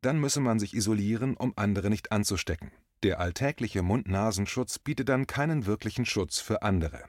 Dann 0.00 0.18
müsse 0.18 0.40
man 0.40 0.58
sich 0.58 0.74
isolieren, 0.74 1.36
um 1.36 1.52
andere 1.56 1.90
nicht 1.90 2.12
anzustecken. 2.12 2.72
Der 3.02 3.20
alltägliche 3.20 3.82
Mund-Nasenschutz 3.82 4.78
bietet 4.78 5.10
dann 5.10 5.26
keinen 5.26 5.66
wirklichen 5.66 6.06
Schutz 6.06 6.40
für 6.40 6.62
andere. 6.62 7.04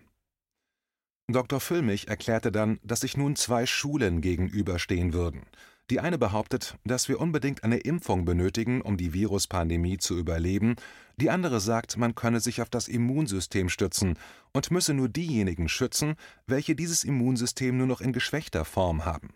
Dr. 1.27 1.59
Füllmich 1.59 2.07
erklärte 2.07 2.51
dann, 2.51 2.79
dass 2.83 2.99
sich 2.99 3.17
nun 3.17 3.35
zwei 3.35 3.65
Schulen 3.65 4.21
gegenüberstehen 4.21 5.13
würden. 5.13 5.43
Die 5.91 5.99
eine 5.99 6.17
behauptet, 6.17 6.77
dass 6.83 7.09
wir 7.09 7.19
unbedingt 7.19 7.63
eine 7.63 7.77
Impfung 7.77 8.25
benötigen, 8.25 8.81
um 8.81 8.97
die 8.97 9.13
Viruspandemie 9.13 9.99
zu 9.99 10.17
überleben, 10.17 10.75
die 11.17 11.29
andere 11.29 11.59
sagt, 11.59 11.97
man 11.97 12.15
könne 12.15 12.39
sich 12.39 12.61
auf 12.63 12.69
das 12.69 12.87
Immunsystem 12.87 13.69
stützen 13.69 14.17
und 14.51 14.71
müsse 14.71 14.95
nur 14.95 15.09
diejenigen 15.09 15.69
schützen, 15.69 16.15
welche 16.47 16.75
dieses 16.75 17.03
Immunsystem 17.03 17.77
nur 17.77 17.85
noch 17.85 18.01
in 18.01 18.13
geschwächter 18.13 18.65
Form 18.65 19.05
haben. 19.05 19.29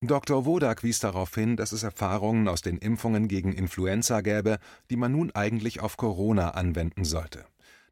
Dr. 0.00 0.44
Wodak 0.44 0.82
wies 0.82 0.98
darauf 0.98 1.34
hin, 1.34 1.56
dass 1.56 1.72
es 1.72 1.84
Erfahrungen 1.84 2.48
aus 2.48 2.62
den 2.62 2.78
Impfungen 2.78 3.28
gegen 3.28 3.52
Influenza 3.52 4.20
gäbe, 4.20 4.58
die 4.90 4.96
man 4.96 5.12
nun 5.12 5.30
eigentlich 5.32 5.80
auf 5.80 5.96
Corona 5.96 6.50
anwenden 6.50 7.04
sollte. 7.04 7.44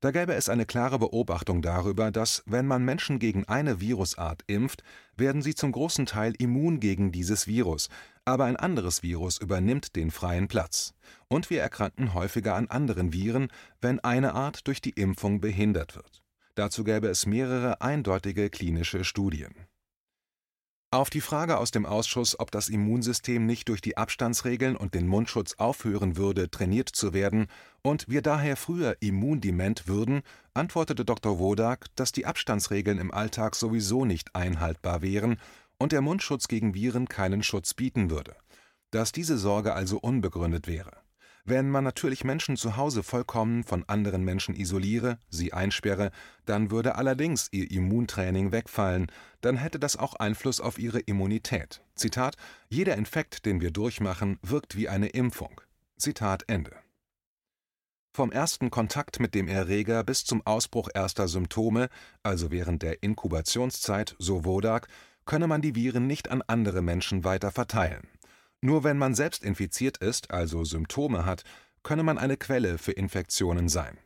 Da 0.06 0.12
gäbe 0.12 0.34
es 0.34 0.48
eine 0.48 0.66
klare 0.66 1.00
Beobachtung 1.00 1.62
darüber, 1.62 2.12
dass, 2.12 2.44
wenn 2.46 2.64
man 2.64 2.84
Menschen 2.84 3.18
gegen 3.18 3.42
eine 3.48 3.80
Virusart 3.80 4.44
impft, 4.46 4.84
werden 5.16 5.42
sie 5.42 5.56
zum 5.56 5.72
großen 5.72 6.06
Teil 6.06 6.32
immun 6.38 6.78
gegen 6.78 7.10
dieses 7.10 7.48
Virus, 7.48 7.88
aber 8.24 8.44
ein 8.44 8.54
anderes 8.54 9.02
Virus 9.02 9.38
übernimmt 9.38 9.96
den 9.96 10.12
freien 10.12 10.46
Platz. 10.46 10.94
Und 11.26 11.50
wir 11.50 11.60
erkranken 11.60 12.14
häufiger 12.14 12.54
an 12.54 12.68
anderen 12.68 13.12
Viren, 13.12 13.48
wenn 13.80 13.98
eine 13.98 14.34
Art 14.34 14.68
durch 14.68 14.80
die 14.80 14.90
Impfung 14.90 15.40
behindert 15.40 15.96
wird. 15.96 16.22
Dazu 16.54 16.84
gäbe 16.84 17.08
es 17.08 17.26
mehrere 17.26 17.80
eindeutige 17.80 18.48
klinische 18.48 19.02
Studien 19.02 19.56
Auf 20.92 21.10
die 21.10 21.20
Frage 21.20 21.58
aus 21.58 21.72
dem 21.72 21.84
Ausschuss, 21.84 22.38
ob 22.38 22.52
das 22.52 22.68
Immunsystem 22.68 23.44
nicht 23.44 23.68
durch 23.68 23.80
die 23.80 23.96
Abstandsregeln 23.96 24.76
und 24.76 24.94
den 24.94 25.08
Mundschutz 25.08 25.54
aufhören 25.58 26.16
würde, 26.16 26.48
trainiert 26.48 26.88
zu 26.88 27.12
werden 27.12 27.48
und 27.82 28.08
wir 28.08 28.22
daher 28.22 28.56
früher 28.56 28.96
immundement 29.00 29.88
würden, 29.88 30.22
antwortete 30.54 31.04
Dr. 31.04 31.40
Wodak, 31.40 31.86
dass 31.96 32.12
die 32.12 32.24
Abstandsregeln 32.24 32.98
im 32.98 33.10
Alltag 33.12 33.56
sowieso 33.56 34.04
nicht 34.04 34.36
einhaltbar 34.36 35.02
wären 35.02 35.38
und 35.76 35.90
der 35.90 36.02
Mundschutz 36.02 36.46
gegen 36.46 36.74
Viren 36.74 37.08
keinen 37.08 37.42
Schutz 37.42 37.74
bieten 37.74 38.08
würde, 38.08 38.36
dass 38.92 39.10
diese 39.10 39.38
Sorge 39.38 39.74
also 39.74 39.98
unbegründet 39.98 40.68
wäre. 40.68 41.05
Wenn 41.48 41.70
man 41.70 41.84
natürlich 41.84 42.24
Menschen 42.24 42.56
zu 42.56 42.76
Hause 42.76 43.04
vollkommen 43.04 43.62
von 43.62 43.84
anderen 43.86 44.24
Menschen 44.24 44.56
isoliere, 44.56 45.20
sie 45.30 45.52
einsperre, 45.52 46.10
dann 46.44 46.72
würde 46.72 46.96
allerdings 46.96 47.46
ihr 47.52 47.70
Immuntraining 47.70 48.50
wegfallen, 48.50 49.12
dann 49.42 49.56
hätte 49.56 49.78
das 49.78 49.96
auch 49.96 50.14
Einfluss 50.14 50.60
auf 50.60 50.76
ihre 50.76 50.98
Immunität. 50.98 51.82
Zitat: 51.94 52.34
Jeder 52.68 52.96
Infekt, 52.96 53.46
den 53.46 53.60
wir 53.60 53.70
durchmachen, 53.70 54.40
wirkt 54.42 54.76
wie 54.76 54.88
eine 54.88 55.06
Impfung. 55.06 55.60
Zitat 55.96 56.42
Ende. 56.48 56.72
Vom 58.12 58.32
ersten 58.32 58.70
Kontakt 58.70 59.20
mit 59.20 59.32
dem 59.36 59.46
Erreger 59.46 60.02
bis 60.02 60.24
zum 60.24 60.44
Ausbruch 60.44 60.88
erster 60.94 61.28
Symptome, 61.28 61.90
also 62.24 62.50
während 62.50 62.82
der 62.82 63.04
Inkubationszeit, 63.04 64.16
so 64.18 64.44
Wodak, 64.44 64.88
könne 65.26 65.46
man 65.46 65.62
die 65.62 65.76
Viren 65.76 66.08
nicht 66.08 66.28
an 66.28 66.42
andere 66.48 66.82
Menschen 66.82 67.22
weiter 67.22 67.52
verteilen. 67.52 68.08
Nur 68.66 68.82
wenn 68.82 68.98
man 68.98 69.14
selbst 69.14 69.44
infiziert 69.44 69.98
ist, 69.98 70.32
also 70.32 70.64
Symptome 70.64 71.24
hat, 71.24 71.44
könne 71.84 72.02
man 72.02 72.18
eine 72.18 72.36
Quelle 72.36 72.78
für 72.78 72.90
Infektionen 72.90 73.68
sein. 73.68 73.96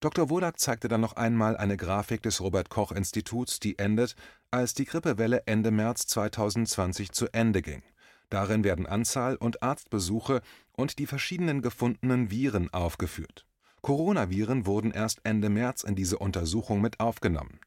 Dr. 0.00 0.28
Wodak 0.28 0.60
zeigte 0.60 0.88
dann 0.88 1.00
noch 1.00 1.14
einmal 1.14 1.56
eine 1.56 1.78
Grafik 1.78 2.20
des 2.20 2.42
Robert 2.42 2.68
Koch 2.68 2.92
Instituts, 2.92 3.60
die 3.60 3.78
endet, 3.78 4.14
als 4.50 4.74
die 4.74 4.84
Grippewelle 4.84 5.44
Ende 5.46 5.70
März 5.70 6.06
2020 6.08 7.12
zu 7.12 7.32
Ende 7.32 7.62
ging. 7.62 7.82
Darin 8.28 8.62
werden 8.62 8.84
Anzahl 8.84 9.36
und 9.36 9.62
Arztbesuche 9.62 10.42
und 10.72 10.98
die 10.98 11.06
verschiedenen 11.06 11.62
gefundenen 11.62 12.30
Viren 12.30 12.68
aufgeführt. 12.74 13.46
Coronaviren 13.80 14.66
wurden 14.66 14.90
erst 14.90 15.22
Ende 15.24 15.48
März 15.48 15.82
in 15.82 15.94
diese 15.94 16.18
Untersuchung 16.18 16.82
mit 16.82 17.00
aufgenommen. 17.00 17.58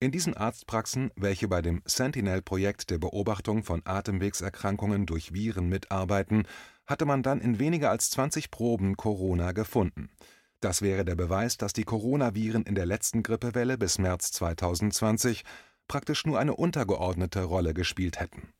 In 0.00 0.12
diesen 0.12 0.34
Arztpraxen, 0.34 1.10
welche 1.16 1.48
bei 1.48 1.60
dem 1.60 1.82
Sentinel-Projekt 1.84 2.90
der 2.90 2.98
Beobachtung 2.98 3.64
von 3.64 3.82
Atemwegserkrankungen 3.84 5.06
durch 5.06 5.32
Viren 5.32 5.68
mitarbeiten, 5.68 6.46
hatte 6.86 7.04
man 7.04 7.24
dann 7.24 7.40
in 7.40 7.58
weniger 7.58 7.90
als 7.90 8.10
20 8.10 8.52
Proben 8.52 8.96
Corona 8.96 9.50
gefunden. 9.50 10.08
Das 10.60 10.82
wäre 10.82 11.04
der 11.04 11.16
Beweis, 11.16 11.56
dass 11.56 11.72
die 11.72 11.82
Coronaviren 11.82 12.62
in 12.62 12.76
der 12.76 12.86
letzten 12.86 13.24
Grippewelle 13.24 13.76
bis 13.76 13.98
März 13.98 14.30
2020 14.32 15.42
praktisch 15.88 16.24
nur 16.26 16.38
eine 16.38 16.54
untergeordnete 16.54 17.42
Rolle 17.42 17.74
gespielt 17.74 18.20
hätten. 18.20 18.52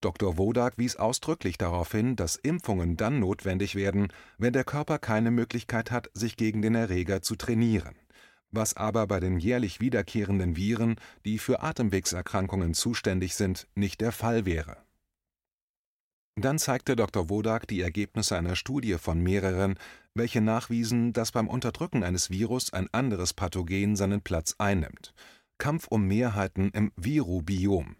Dr. 0.00 0.38
Wodak 0.38 0.76
wies 0.76 0.96
ausdrücklich 0.96 1.56
darauf 1.56 1.92
hin, 1.92 2.16
dass 2.16 2.34
Impfungen 2.34 2.96
dann 2.96 3.20
notwendig 3.20 3.76
werden, 3.76 4.08
wenn 4.38 4.52
der 4.52 4.64
Körper 4.64 4.98
keine 4.98 5.30
Möglichkeit 5.30 5.92
hat, 5.92 6.10
sich 6.14 6.36
gegen 6.36 6.62
den 6.62 6.74
Erreger 6.74 7.22
zu 7.22 7.36
trainieren 7.36 7.94
was 8.50 8.76
aber 8.76 9.06
bei 9.06 9.20
den 9.20 9.38
jährlich 9.38 9.80
wiederkehrenden 9.80 10.56
Viren, 10.56 10.96
die 11.24 11.38
für 11.38 11.62
Atemwegserkrankungen 11.62 12.74
zuständig 12.74 13.34
sind, 13.34 13.66
nicht 13.74 14.00
der 14.00 14.12
Fall 14.12 14.46
wäre. 14.46 14.76
Dann 16.36 16.58
zeigte 16.58 16.94
Dr. 16.94 17.28
Wodak 17.28 17.66
die 17.66 17.80
Ergebnisse 17.80 18.36
einer 18.36 18.54
Studie 18.54 18.94
von 18.94 19.20
mehreren, 19.20 19.76
welche 20.14 20.40
nachwiesen, 20.40 21.12
dass 21.12 21.32
beim 21.32 21.48
Unterdrücken 21.48 22.04
eines 22.04 22.30
Virus 22.30 22.72
ein 22.72 22.88
anderes 22.92 23.34
Pathogen 23.34 23.96
seinen 23.96 24.20
Platz 24.20 24.54
einnimmt. 24.58 25.14
Kampf 25.58 25.88
um 25.88 26.06
Mehrheiten 26.06 26.70
im 26.70 26.92
Virubiom. 26.94 27.96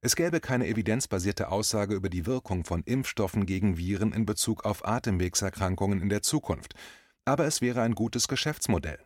Es 0.00 0.16
gäbe 0.16 0.40
keine 0.40 0.66
evidenzbasierte 0.68 1.50
Aussage 1.50 1.94
über 1.94 2.08
die 2.08 2.24
Wirkung 2.24 2.64
von 2.64 2.82
Impfstoffen 2.84 3.44
gegen 3.44 3.76
Viren 3.76 4.12
in 4.12 4.24
Bezug 4.24 4.64
auf 4.64 4.86
Atemwegserkrankungen 4.86 6.00
in 6.00 6.08
der 6.08 6.22
Zukunft, 6.22 6.74
aber 7.26 7.44
es 7.44 7.60
wäre 7.60 7.82
ein 7.82 7.94
gutes 7.94 8.28
Geschäftsmodell. 8.28 8.98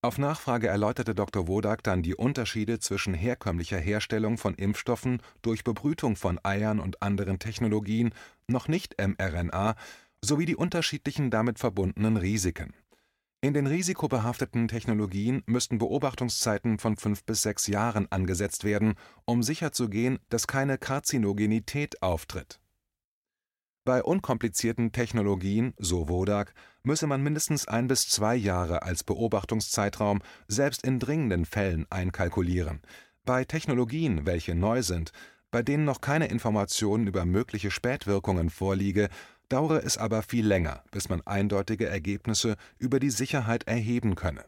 Auf 0.00 0.16
Nachfrage 0.16 0.68
erläuterte 0.68 1.12
Dr. 1.12 1.48
Wodak 1.48 1.82
dann 1.82 2.04
die 2.04 2.14
Unterschiede 2.14 2.78
zwischen 2.78 3.14
herkömmlicher 3.14 3.78
Herstellung 3.78 4.38
von 4.38 4.54
Impfstoffen 4.54 5.20
durch 5.42 5.64
Bebrütung 5.64 6.14
von 6.14 6.38
Eiern 6.44 6.78
und 6.78 7.02
anderen 7.02 7.40
Technologien, 7.40 8.14
noch 8.46 8.68
nicht 8.68 8.94
mRNA, 8.96 9.74
sowie 10.22 10.46
die 10.46 10.54
unterschiedlichen 10.54 11.30
damit 11.30 11.58
verbundenen 11.58 12.16
Risiken. 12.16 12.74
In 13.40 13.54
den 13.54 13.66
risikobehafteten 13.66 14.68
Technologien 14.68 15.42
müssten 15.46 15.78
Beobachtungszeiten 15.78 16.78
von 16.78 16.96
fünf 16.96 17.24
bis 17.24 17.42
sechs 17.42 17.66
Jahren 17.66 18.06
angesetzt 18.10 18.62
werden, 18.62 18.94
um 19.24 19.42
sicherzugehen, 19.42 20.20
dass 20.28 20.46
keine 20.46 20.78
Karzinogenität 20.78 22.02
auftritt 22.02 22.60
bei 23.88 24.02
unkomplizierten 24.02 24.92
Technologien, 24.92 25.72
so 25.78 26.10
Wodak, 26.10 26.52
müsse 26.82 27.06
man 27.06 27.22
mindestens 27.22 27.66
ein 27.66 27.88
bis 27.88 28.06
zwei 28.06 28.36
Jahre 28.36 28.82
als 28.82 29.02
Beobachtungszeitraum 29.02 30.20
selbst 30.46 30.84
in 30.84 30.98
dringenden 30.98 31.46
Fällen 31.46 31.86
einkalkulieren. 31.88 32.82
Bei 33.24 33.46
Technologien, 33.46 34.26
welche 34.26 34.54
neu 34.54 34.82
sind, 34.82 35.12
bei 35.50 35.62
denen 35.62 35.86
noch 35.86 36.02
keine 36.02 36.26
Informationen 36.26 37.06
über 37.06 37.24
mögliche 37.24 37.70
Spätwirkungen 37.70 38.50
vorliege, 38.50 39.08
dauere 39.48 39.82
es 39.82 39.96
aber 39.96 40.20
viel 40.20 40.46
länger, 40.46 40.84
bis 40.90 41.08
man 41.08 41.26
eindeutige 41.26 41.86
Ergebnisse 41.86 42.56
über 42.76 43.00
die 43.00 43.08
Sicherheit 43.08 43.66
erheben 43.66 44.16
könne. 44.16 44.44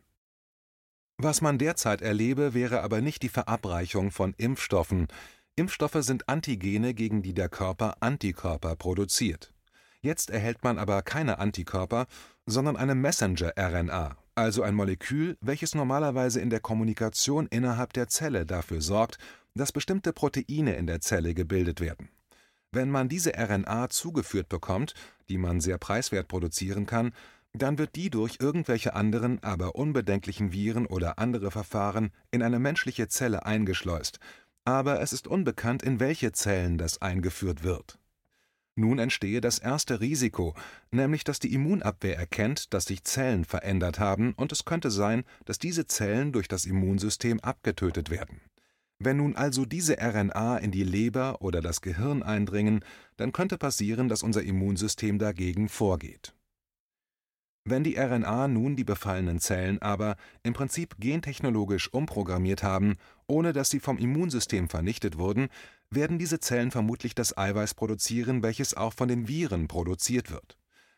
Was 1.17 1.41
man 1.41 1.57
derzeit 1.57 2.03
erlebe, 2.03 2.53
wäre 2.53 2.83
aber 2.83 3.01
nicht 3.01 3.23
die 3.23 3.31
Verabreichung 3.31 4.11
von 4.11 4.35
Impfstoffen, 4.37 5.09
Impfstoffe 5.57 5.99
sind 6.00 6.28
Antigene, 6.28 6.95
gegen 6.95 7.23
die 7.23 7.35
der 7.35 7.49
Körper 7.49 7.97
Antikörper 8.00 8.76
produziert. 8.76 9.52
Jetzt 10.00 10.30
erhält 10.30 10.64
man 10.64 10.78
aber 10.78 11.02
keine 11.02 11.38
Antikörper, 11.38 12.07
sondern 12.47 12.76
eine 12.76 12.95
Messenger-RNA, 12.95 14.16
also 14.35 14.62
ein 14.62 14.75
Molekül, 14.75 15.37
welches 15.40 15.75
normalerweise 15.75 16.40
in 16.40 16.49
der 16.49 16.61
Kommunikation 16.61 17.47
innerhalb 17.49 17.92
der 17.92 18.09
Zelle 18.09 18.47
dafür 18.47 18.80
sorgt, 18.80 19.19
dass 19.54 19.73
bestimmte 19.73 20.12
Proteine 20.12 20.76
in 20.76 20.87
der 20.87 21.00
Zelle 21.00 21.35
gebildet 21.35 21.80
werden. 21.80 22.09
Wenn 22.73 22.90
man 22.90 23.09
diese 23.09 23.33
RNA 23.37 23.90
zugeführt 23.90 24.49
bekommt, 24.49 24.95
die 25.28 25.38
man 25.38 25.61
sehr 25.61 25.76
preiswert 25.76 26.28
produzieren 26.28 26.87
kann, 26.87 27.12
dann 27.52 27.78
wird 27.78 27.97
die 27.97 28.11
durch 28.11 28.38
irgendwelche 28.40 28.95
anderen, 28.95 29.42
aber 29.42 29.75
unbedenklichen 29.75 30.52
Viren 30.52 30.87
oder 30.87 31.19
andere 31.19 31.50
Verfahren 31.50 32.12
in 32.30 32.42
eine 32.42 32.61
menschliche 32.61 33.09
Zelle 33.09 33.45
eingeschleust, 33.45 34.21
aber 34.64 35.00
es 35.00 35.12
ist 35.12 35.26
unbekannt, 35.26 35.83
in 35.83 36.00
welche 36.00 36.33
Zellen 36.33 36.79
das 36.79 37.00
eingeführt 37.02 37.62
wird. 37.62 37.99
Nun 38.76 38.99
entstehe 38.99 39.40
das 39.40 39.59
erste 39.59 40.00
Risiko, 40.00 40.55
nämlich 40.90 41.25
dass 41.25 41.38
die 41.38 41.52
Immunabwehr 41.52 42.17
erkennt, 42.17 42.73
dass 42.73 42.85
sich 42.85 43.05
Zellen 43.05 43.45
verändert 43.45 43.99
haben, 43.99 44.33
und 44.35 44.52
es 44.52 44.64
könnte 44.64 44.90
sein, 44.90 45.25
dass 45.45 45.59
diese 45.59 45.87
Zellen 45.87 46.33
durch 46.33 46.49
das 46.49 46.64
Immunsystem 46.64 47.40
abgetötet 47.40 48.11
werden. 48.11 48.40
Wenn 48.99 49.17
nun 49.17 49.35
also 49.35 49.64
diese 49.64 49.97
RNA 49.99 50.59
in 50.59 50.71
die 50.71 50.85
Leber 50.85 51.40
oder 51.40 51.62
das 51.62 51.81
Gehirn 51.81 52.23
eindringen, 52.23 52.85
dann 53.17 53.33
könnte 53.33 53.57
passieren, 53.59 54.09
dass 54.09 54.23
unser 54.23 54.43
Immunsystem 54.43 55.19
dagegen 55.19 55.69
vorgeht. 55.69 56.35
Wenn 57.64 57.85
die 57.85 57.97
RNA 57.97 58.49
nun 58.49 58.76
die 58.76 58.85
befallenen 58.85 59.38
Zellen 59.38 59.81
aber 59.81 60.17
im 60.43 60.55
Prinzip 60.55 60.97
gentechnologisch 60.99 61.93
umprogrammiert 61.93 62.62
haben, 62.62 62.97
ohne 63.31 63.53
dass 63.53 63.71
sie 63.71 63.81
vom 63.81 63.97
Immunsystem 63.97 64.69
vernichtet 64.69 65.17
wurden, 65.17 65.49
werden 65.89 66.19
diese 66.19 66.41
Zellen 66.41 66.71
vermutlich 66.71 67.15
das 67.15 67.39
Eiweiß 67.39 67.75
produzieren, 67.75 68.43
welches 68.43 68.75
auch 68.75 68.93
von 68.93 69.09
den 69.09 69.29
Viren 69.29 69.69
produziert 69.69 70.31
wird. 70.31 70.57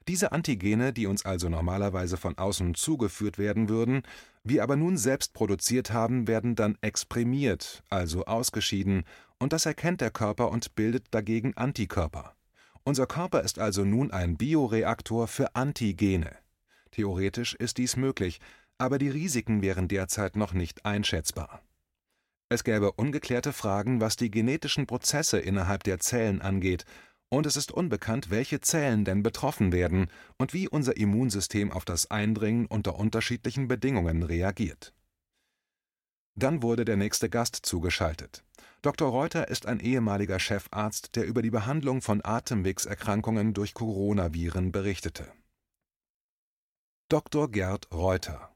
Diese 0.09 0.33
Antigene, 0.33 0.93
die 0.93 1.07
uns 1.07 1.25
also 1.25 1.49
normalerweise 1.49 2.17
von 2.17 2.37
außen 2.37 2.75
zugeführt 2.75 3.39
werden 3.39 3.69
würden, 3.69 4.03
wir 4.43 4.65
aber 4.65 4.75
nun 4.75 4.97
selbst 4.97 5.33
produziert 5.33 5.93
haben, 5.93 6.27
werden 6.27 6.57
dann 6.57 6.77
exprimiert, 6.81 7.85
also 7.89 8.25
ausgeschieden, 8.25 9.05
und 9.39 9.53
das 9.53 9.67
erkennt 9.67 10.01
der 10.01 10.11
Körper 10.11 10.51
und 10.51 10.75
bildet 10.75 11.07
dagegen 11.13 11.57
Antikörper. 11.57 12.35
Unser 12.83 13.07
Körper 13.07 13.43
ist 13.43 13.61
also 13.61 13.85
nun 13.85 14.11
ein 14.11 14.37
Bioreaktor 14.37 15.29
für 15.29 15.55
Antigene. 15.55 16.33
Theoretisch 16.91 17.55
ist 17.55 17.79
dies 17.79 17.97
möglich, 17.97 18.41
aber 18.79 18.99
die 18.99 19.09
Risiken 19.09 19.63
wären 19.63 19.87
derzeit 19.87 20.35
noch 20.35 20.53
nicht 20.53 20.85
einschätzbar. 20.85 21.63
Es 22.53 22.65
gäbe 22.65 22.93
ungeklärte 22.93 23.55
Fragen, 23.55 24.03
was 24.03 24.17
die 24.17 24.31
genetischen 24.31 24.87
Prozesse 24.87 25.39
innerhalb 25.39 25.85
der 25.85 26.01
Zellen 26.01 26.43
angeht, 26.43 26.85
und 27.31 27.47
es 27.47 27.57
ist 27.57 27.73
unbekannt, 27.73 28.29
welche 28.29 28.61
Zellen 28.61 29.07
denn 29.07 29.23
betroffen 29.23 29.73
werden 29.73 30.11
und 30.37 30.53
wie 30.53 30.69
unser 30.69 30.99
Immunsystem 30.99 31.73
auf 31.73 31.87
das 31.87 32.11
Eindringen 32.11 32.67
unter 32.67 32.97
unterschiedlichen 32.99 33.69
Bedingungen 33.69 34.23
reagiert. 34.23 34.93
Dann 36.35 36.63
wurde 36.63 36.85
der 36.85 36.99
nächste 36.99 37.31
Gast 37.31 37.57
zugeschaltet. 37.63 38.45
Dr. 38.83 39.09
Reuter 39.09 39.49
ist 39.49 39.65
ein 39.65 39.81
ehemaliger 39.81 40.39
Chefarzt, 40.39 41.17
der 41.17 41.25
über 41.25 41.41
die 41.41 41.51
Behandlung 41.51 42.03
von 42.03 42.21
Atemwegserkrankungen 42.23 43.55
durch 43.55 43.73
Coronaviren 43.73 44.73
berichtete. 44.73 45.33
Dr. 47.09 47.51
Gerd 47.51 47.91
Reuter 47.93 48.52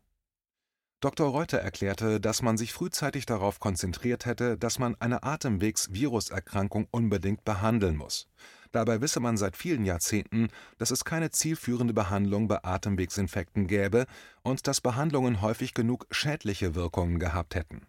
Dr. 1.06 1.28
Reuter 1.28 1.58
erklärte, 1.58 2.18
dass 2.18 2.42
man 2.42 2.56
sich 2.56 2.72
frühzeitig 2.72 3.26
darauf 3.26 3.60
konzentriert 3.60 4.26
hätte, 4.26 4.58
dass 4.58 4.80
man 4.80 4.96
eine 4.98 5.22
Atemwegsviruserkrankung 5.22 6.88
unbedingt 6.90 7.44
behandeln 7.44 7.96
muss. 7.96 8.26
Dabei 8.72 9.00
wisse 9.00 9.20
man 9.20 9.36
seit 9.36 9.56
vielen 9.56 9.84
Jahrzehnten, 9.84 10.48
dass 10.78 10.90
es 10.90 11.04
keine 11.04 11.30
zielführende 11.30 11.94
Behandlung 11.94 12.48
bei 12.48 12.64
Atemwegsinfekten 12.64 13.68
gäbe 13.68 14.06
und 14.42 14.66
dass 14.66 14.80
Behandlungen 14.80 15.42
häufig 15.42 15.74
genug 15.74 16.08
schädliche 16.10 16.74
Wirkungen 16.74 17.20
gehabt 17.20 17.54
hätten 17.54 17.86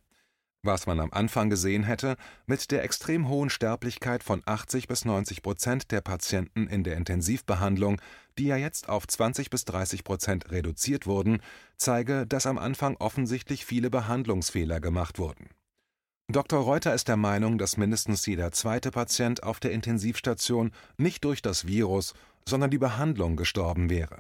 was 0.68 0.86
man 0.86 1.00
am 1.00 1.12
Anfang 1.12 1.50
gesehen 1.50 1.82
hätte, 1.84 2.16
mit 2.46 2.70
der 2.70 2.84
extrem 2.84 3.28
hohen 3.28 3.50
Sterblichkeit 3.50 4.22
von 4.22 4.44
80 4.46 4.88
bis 4.88 5.06
90 5.06 5.42
Prozent 5.42 5.92
der 5.92 6.02
Patienten 6.02 6.68
in 6.68 6.84
der 6.84 6.98
Intensivbehandlung, 6.98 8.00
die 8.38 8.46
ja 8.46 8.58
jetzt 8.58 8.88
auf 8.90 9.08
20 9.08 9.50
bis 9.50 9.66
30 9.66 10.04
Prozent 10.04 10.52
reduziert 10.52 11.08
wurden, 11.08 11.40
zeige, 11.78 12.28
dass 12.28 12.46
am 12.46 12.60
Anfang 12.60 12.96
offensichtlich 12.98 13.66
viele 13.66 13.90
Behandlungsfehler 13.90 14.80
gemacht 14.80 15.18
wurden. 15.18 15.50
Dr. 16.30 16.60
Reuter 16.60 16.94
ist 16.94 17.08
der 17.08 17.18
Meinung, 17.18 17.58
dass 17.58 17.78
mindestens 17.78 18.26
jeder 18.26 18.52
zweite 18.52 18.92
Patient 18.92 19.44
auf 19.44 19.60
der 19.60 19.72
Intensivstation 19.72 20.72
nicht 20.98 21.24
durch 21.24 21.42
das 21.42 21.66
Virus, 21.66 22.14
sondern 22.48 22.70
die 22.70 22.78
Behandlung 22.78 23.38
gestorben 23.38 23.90
wäre. 23.90 24.20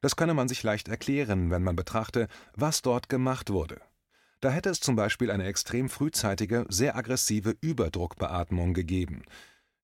Das 0.00 0.16
könne 0.16 0.34
man 0.34 0.48
sich 0.48 0.62
leicht 0.62 0.88
erklären, 0.88 1.50
wenn 1.50 1.62
man 1.62 1.76
betrachte, 1.76 2.28
was 2.56 2.82
dort 2.82 3.08
gemacht 3.08 3.50
wurde. 3.50 3.80
Da 4.44 4.50
hätte 4.50 4.68
es 4.68 4.78
zum 4.78 4.94
Beispiel 4.94 5.30
eine 5.30 5.46
extrem 5.46 5.88
frühzeitige, 5.88 6.66
sehr 6.68 6.96
aggressive 6.96 7.56
Überdruckbeatmung 7.62 8.74
gegeben. 8.74 9.22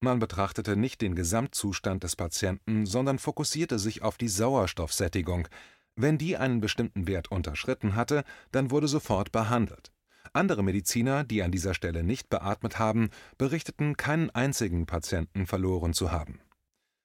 Man 0.00 0.18
betrachtete 0.18 0.76
nicht 0.76 1.00
den 1.00 1.14
Gesamtzustand 1.14 2.04
des 2.04 2.14
Patienten, 2.14 2.84
sondern 2.84 3.18
fokussierte 3.18 3.78
sich 3.78 4.02
auf 4.02 4.18
die 4.18 4.28
Sauerstoffsättigung. 4.28 5.48
Wenn 5.96 6.18
die 6.18 6.36
einen 6.36 6.60
bestimmten 6.60 7.08
Wert 7.08 7.30
unterschritten 7.30 7.94
hatte, 7.94 8.22
dann 8.52 8.70
wurde 8.70 8.86
sofort 8.86 9.32
behandelt. 9.32 9.92
Andere 10.34 10.62
Mediziner, 10.62 11.24
die 11.24 11.42
an 11.42 11.52
dieser 11.52 11.72
Stelle 11.72 12.02
nicht 12.02 12.28
beatmet 12.28 12.78
haben, 12.78 13.08
berichteten, 13.38 13.96
keinen 13.96 14.28
einzigen 14.28 14.84
Patienten 14.84 15.46
verloren 15.46 15.94
zu 15.94 16.12
haben. 16.12 16.38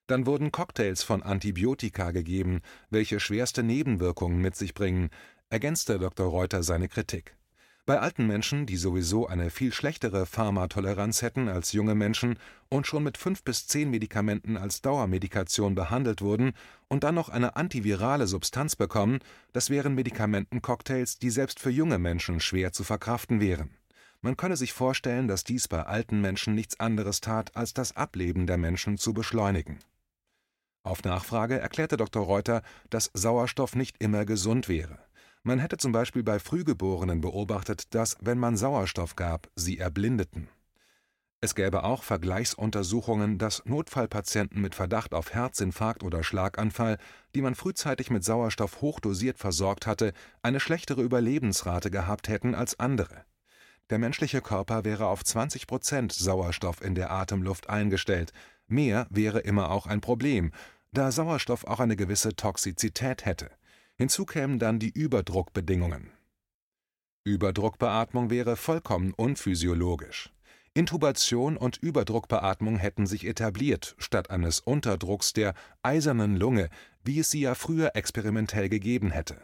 Dann 0.08 0.26
wurden 0.26 0.52
Cocktails 0.52 1.02
von 1.02 1.22
Antibiotika 1.22 2.10
gegeben, 2.10 2.60
welche 2.90 3.18
schwerste 3.18 3.62
Nebenwirkungen 3.62 4.42
mit 4.42 4.56
sich 4.56 4.74
bringen, 4.74 5.08
ergänzte 5.48 5.98
Dr. 5.98 6.28
Reuter 6.28 6.62
seine 6.62 6.88
Kritik. 6.88 7.34
Bei 7.86 8.00
alten 8.00 8.26
Menschen, 8.26 8.66
die 8.66 8.76
sowieso 8.76 9.28
eine 9.28 9.48
viel 9.48 9.72
schlechtere 9.72 10.26
Pharmatoleranz 10.26 11.22
hätten 11.22 11.48
als 11.48 11.70
junge 11.70 11.94
Menschen 11.94 12.36
und 12.68 12.84
schon 12.84 13.04
mit 13.04 13.16
fünf 13.16 13.44
bis 13.44 13.68
zehn 13.68 13.90
Medikamenten 13.90 14.56
als 14.56 14.82
Dauermedikation 14.82 15.76
behandelt 15.76 16.20
wurden 16.20 16.52
und 16.88 17.04
dann 17.04 17.14
noch 17.14 17.28
eine 17.28 17.54
antivirale 17.54 18.26
Substanz 18.26 18.74
bekommen, 18.74 19.20
das 19.52 19.70
wären 19.70 19.94
Medikamentencocktails, 19.94 21.20
die 21.20 21.30
selbst 21.30 21.60
für 21.60 21.70
junge 21.70 21.98
Menschen 21.98 22.40
schwer 22.40 22.72
zu 22.72 22.82
verkraften 22.82 23.40
wären. 23.40 23.70
Man 24.20 24.36
könne 24.36 24.56
sich 24.56 24.72
vorstellen, 24.72 25.28
dass 25.28 25.44
dies 25.44 25.68
bei 25.68 25.84
alten 25.84 26.20
Menschen 26.20 26.56
nichts 26.56 26.80
anderes 26.80 27.20
tat, 27.20 27.54
als 27.54 27.72
das 27.72 27.96
Ableben 27.96 28.48
der 28.48 28.56
Menschen 28.56 28.98
zu 28.98 29.14
beschleunigen. 29.14 29.78
Auf 30.82 31.04
Nachfrage 31.04 31.60
erklärte 31.60 31.96
Dr. 31.96 32.24
Reuter, 32.24 32.62
dass 32.90 33.12
Sauerstoff 33.14 33.76
nicht 33.76 33.96
immer 34.00 34.24
gesund 34.24 34.68
wäre. 34.68 35.05
Man 35.46 35.60
hätte 35.60 35.76
zum 35.76 35.92
Beispiel 35.92 36.24
bei 36.24 36.40
Frühgeborenen 36.40 37.20
beobachtet, 37.20 37.94
dass, 37.94 38.16
wenn 38.20 38.36
man 38.36 38.56
Sauerstoff 38.56 39.14
gab, 39.14 39.48
sie 39.54 39.78
erblindeten. 39.78 40.48
Es 41.40 41.54
gäbe 41.54 41.84
auch 41.84 42.02
Vergleichsuntersuchungen, 42.02 43.38
dass 43.38 43.64
Notfallpatienten 43.64 44.60
mit 44.60 44.74
Verdacht 44.74 45.14
auf 45.14 45.32
Herzinfarkt 45.32 46.02
oder 46.02 46.24
Schlaganfall, 46.24 46.98
die 47.36 47.42
man 47.42 47.54
frühzeitig 47.54 48.10
mit 48.10 48.24
Sauerstoff 48.24 48.80
hochdosiert 48.80 49.38
versorgt 49.38 49.86
hatte, 49.86 50.14
eine 50.42 50.58
schlechtere 50.58 51.02
Überlebensrate 51.02 51.92
gehabt 51.92 52.26
hätten 52.26 52.56
als 52.56 52.80
andere. 52.80 53.24
Der 53.90 54.00
menschliche 54.00 54.40
Körper 54.40 54.84
wäre 54.84 55.06
auf 55.06 55.22
20 55.22 55.68
Prozent 55.68 56.12
Sauerstoff 56.12 56.82
in 56.82 56.96
der 56.96 57.12
Atemluft 57.12 57.70
eingestellt. 57.70 58.32
Mehr 58.66 59.06
wäre 59.10 59.38
immer 59.38 59.70
auch 59.70 59.86
ein 59.86 60.00
Problem, 60.00 60.50
da 60.90 61.12
Sauerstoff 61.12 61.62
auch 61.68 61.78
eine 61.78 61.94
gewisse 61.94 62.34
Toxizität 62.34 63.24
hätte. 63.24 63.48
Hinzu 63.98 64.26
kämen 64.26 64.58
dann 64.58 64.78
die 64.78 64.90
Überdruckbedingungen. 64.90 66.10
Überdruckbeatmung 67.24 68.30
wäre 68.30 68.56
vollkommen 68.56 69.14
unphysiologisch. 69.14 70.32
Intubation 70.74 71.56
und 71.56 71.78
Überdruckbeatmung 71.78 72.76
hätten 72.76 73.06
sich 73.06 73.26
etabliert, 73.26 73.96
statt 73.98 74.30
eines 74.30 74.60
Unterdrucks 74.60 75.32
der 75.32 75.54
eisernen 75.82 76.36
Lunge, 76.36 76.68
wie 77.02 77.20
es 77.20 77.30
sie 77.30 77.40
ja 77.40 77.54
früher 77.54 77.96
experimentell 77.96 78.68
gegeben 78.68 79.10
hätte. 79.10 79.40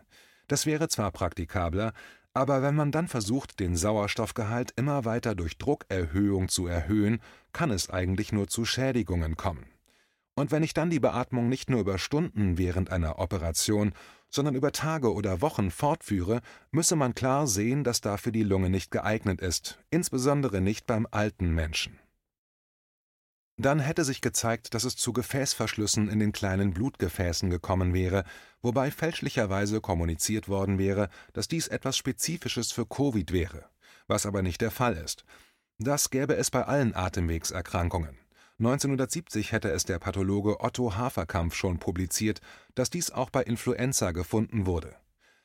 Das 0.48 0.66
wäre 0.66 0.88
zwar 0.88 1.10
praktikabler, 1.10 1.94
aber 2.34 2.62
wenn 2.62 2.74
man 2.74 2.92
dann 2.92 3.08
versucht, 3.08 3.58
den 3.60 3.76
Sauerstoffgehalt 3.76 4.72
immer 4.76 5.06
weiter 5.06 5.34
durch 5.34 5.56
Druckerhöhung 5.56 6.48
zu 6.48 6.66
erhöhen, 6.66 7.20
kann 7.54 7.70
es 7.70 7.88
eigentlich 7.88 8.32
nur 8.32 8.48
zu 8.48 8.66
Schädigungen 8.66 9.38
kommen. 9.38 9.71
Und 10.34 10.50
wenn 10.50 10.62
ich 10.62 10.72
dann 10.72 10.90
die 10.90 11.00
Beatmung 11.00 11.48
nicht 11.48 11.68
nur 11.68 11.80
über 11.80 11.98
Stunden 11.98 12.56
während 12.56 12.90
einer 12.90 13.18
Operation, 13.18 13.92
sondern 14.30 14.54
über 14.54 14.72
Tage 14.72 15.12
oder 15.12 15.42
Wochen 15.42 15.70
fortführe, 15.70 16.40
müsse 16.70 16.96
man 16.96 17.14
klar 17.14 17.46
sehen, 17.46 17.84
dass 17.84 18.00
dafür 18.00 18.32
die 18.32 18.42
Lunge 18.42 18.70
nicht 18.70 18.90
geeignet 18.90 19.40
ist, 19.42 19.78
insbesondere 19.90 20.62
nicht 20.62 20.86
beim 20.86 21.06
alten 21.10 21.50
Menschen. 21.50 21.98
Dann 23.58 23.80
hätte 23.80 24.04
sich 24.04 24.22
gezeigt, 24.22 24.72
dass 24.72 24.84
es 24.84 24.96
zu 24.96 25.12
Gefäßverschlüssen 25.12 26.08
in 26.08 26.18
den 26.18 26.32
kleinen 26.32 26.72
Blutgefäßen 26.72 27.50
gekommen 27.50 27.92
wäre, 27.92 28.24
wobei 28.62 28.90
fälschlicherweise 28.90 29.82
kommuniziert 29.82 30.48
worden 30.48 30.78
wäre, 30.78 31.10
dass 31.34 31.48
dies 31.48 31.68
etwas 31.68 31.98
Spezifisches 31.98 32.72
für 32.72 32.86
Covid 32.86 33.30
wäre, 33.32 33.66
was 34.06 34.24
aber 34.24 34.40
nicht 34.40 34.62
der 34.62 34.70
Fall 34.70 34.94
ist. 34.94 35.24
Das 35.78 36.08
gäbe 36.08 36.36
es 36.36 36.50
bei 36.50 36.64
allen 36.64 36.94
Atemwegserkrankungen. 36.94 38.21
1970 38.58 39.52
hätte 39.52 39.70
es 39.70 39.84
der 39.84 39.98
Pathologe 39.98 40.60
Otto 40.60 40.94
Haferkampf 40.96 41.54
schon 41.54 41.78
publiziert, 41.78 42.40
dass 42.74 42.90
dies 42.90 43.10
auch 43.10 43.30
bei 43.30 43.42
Influenza 43.42 44.12
gefunden 44.12 44.66
wurde. 44.66 44.94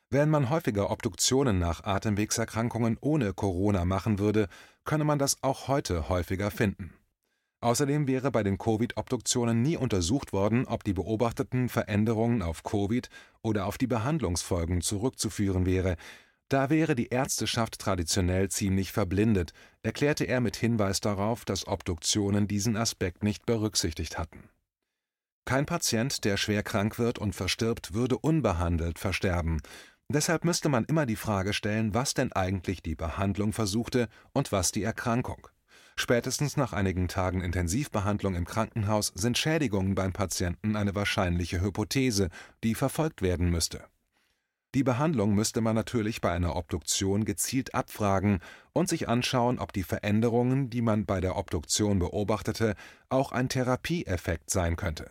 Wenn 0.09 0.29
man 0.29 0.49
häufiger 0.49 0.89
Obduktionen 0.89 1.59
nach 1.59 1.83
Atemwegserkrankungen 1.83 2.97
ohne 3.01 3.33
Corona 3.33 3.83
machen 3.83 4.19
würde, 4.19 4.47
könne 4.85 5.03
man 5.03 5.19
das 5.19 5.43
auch 5.43 5.67
heute 5.67 6.07
häufiger 6.09 6.49
finden. 6.51 6.93
Außerdem 7.59 8.07
wäre 8.07 8.29
bei 8.29 8.43
den 8.43 8.57
Covid-Obduktionen 8.57 9.63
nie 9.63 9.77
untersucht 9.77 10.31
worden, 10.31 10.65
ob 10.67 10.83
die 10.83 10.93
beobachteten 10.93 11.69
Veränderungen 11.69 12.41
auf 12.41 12.63
Covid 12.63 13.09
oder 13.41 13.65
auf 13.65 13.77
die 13.77 13.87
Behandlungsfolgen 13.87 14.81
zurückzuführen 14.81 15.65
wäre, 15.65 15.97
da 16.49 16.69
wäre 16.69 16.95
die 16.95 17.07
Ärzteschaft 17.07 17.79
traditionell 17.79 18.49
ziemlich 18.49 18.91
verblindet, 18.91 19.53
erklärte 19.83 20.25
er 20.25 20.39
mit 20.39 20.55
Hinweis 20.55 21.01
darauf, 21.01 21.45
dass 21.45 21.67
Obduktionen 21.67 22.47
diesen 22.47 22.77
Aspekt 22.77 23.23
nicht 23.23 23.45
berücksichtigt 23.45 24.17
hatten. 24.17 24.49
Kein 25.45 25.65
Patient, 25.65 26.23
der 26.25 26.37
schwer 26.37 26.63
krank 26.63 26.99
wird 26.99 27.19
und 27.19 27.33
verstirbt, 27.33 27.93
würde 27.93 28.17
unbehandelt 28.17 28.99
versterben. 28.99 29.61
Deshalb 30.09 30.45
müsste 30.45 30.69
man 30.69 30.85
immer 30.85 31.05
die 31.05 31.15
Frage 31.15 31.53
stellen, 31.53 31.93
was 31.93 32.13
denn 32.13 32.31
eigentlich 32.31 32.81
die 32.81 32.95
Behandlung 32.95 33.53
versuchte 33.53 34.07
und 34.33 34.51
was 34.51 34.71
die 34.71 34.83
Erkrankung. 34.83 35.47
Spätestens 35.95 36.57
nach 36.57 36.73
einigen 36.73 37.07
Tagen 37.07 37.41
Intensivbehandlung 37.41 38.35
im 38.35 38.45
Krankenhaus 38.45 39.11
sind 39.15 39.37
Schädigungen 39.37 39.95
beim 39.95 40.13
Patienten 40.13 40.75
eine 40.75 40.95
wahrscheinliche 40.95 41.59
Hypothese, 41.59 42.29
die 42.63 42.75
verfolgt 42.75 43.21
werden 43.21 43.49
müsste. 43.49 43.83
Die 44.77 44.83
Behandlung 44.83 45.33
müsste 45.33 45.59
man 45.59 45.73
natürlich 45.73 46.21
bei 46.21 46.31
einer 46.31 46.55
Obduktion 46.55 47.25
gezielt 47.25 47.73
abfragen 47.73 48.41
und 48.73 48.87
sich 48.87 49.09
anschauen, 49.09 49.57
ob 49.57 49.73
die 49.73 49.81
Veränderungen, 49.81 50.69
die 50.69 50.83
man 50.83 51.07
bei 51.07 51.19
der 51.19 51.35
Obduktion 51.35 51.97
beobachtete, 51.97 52.75
auch 53.09 53.31
ein 53.31 53.49
Therapieeffekt 53.49 54.51
sein 54.51 54.75
könnte. 54.75 55.09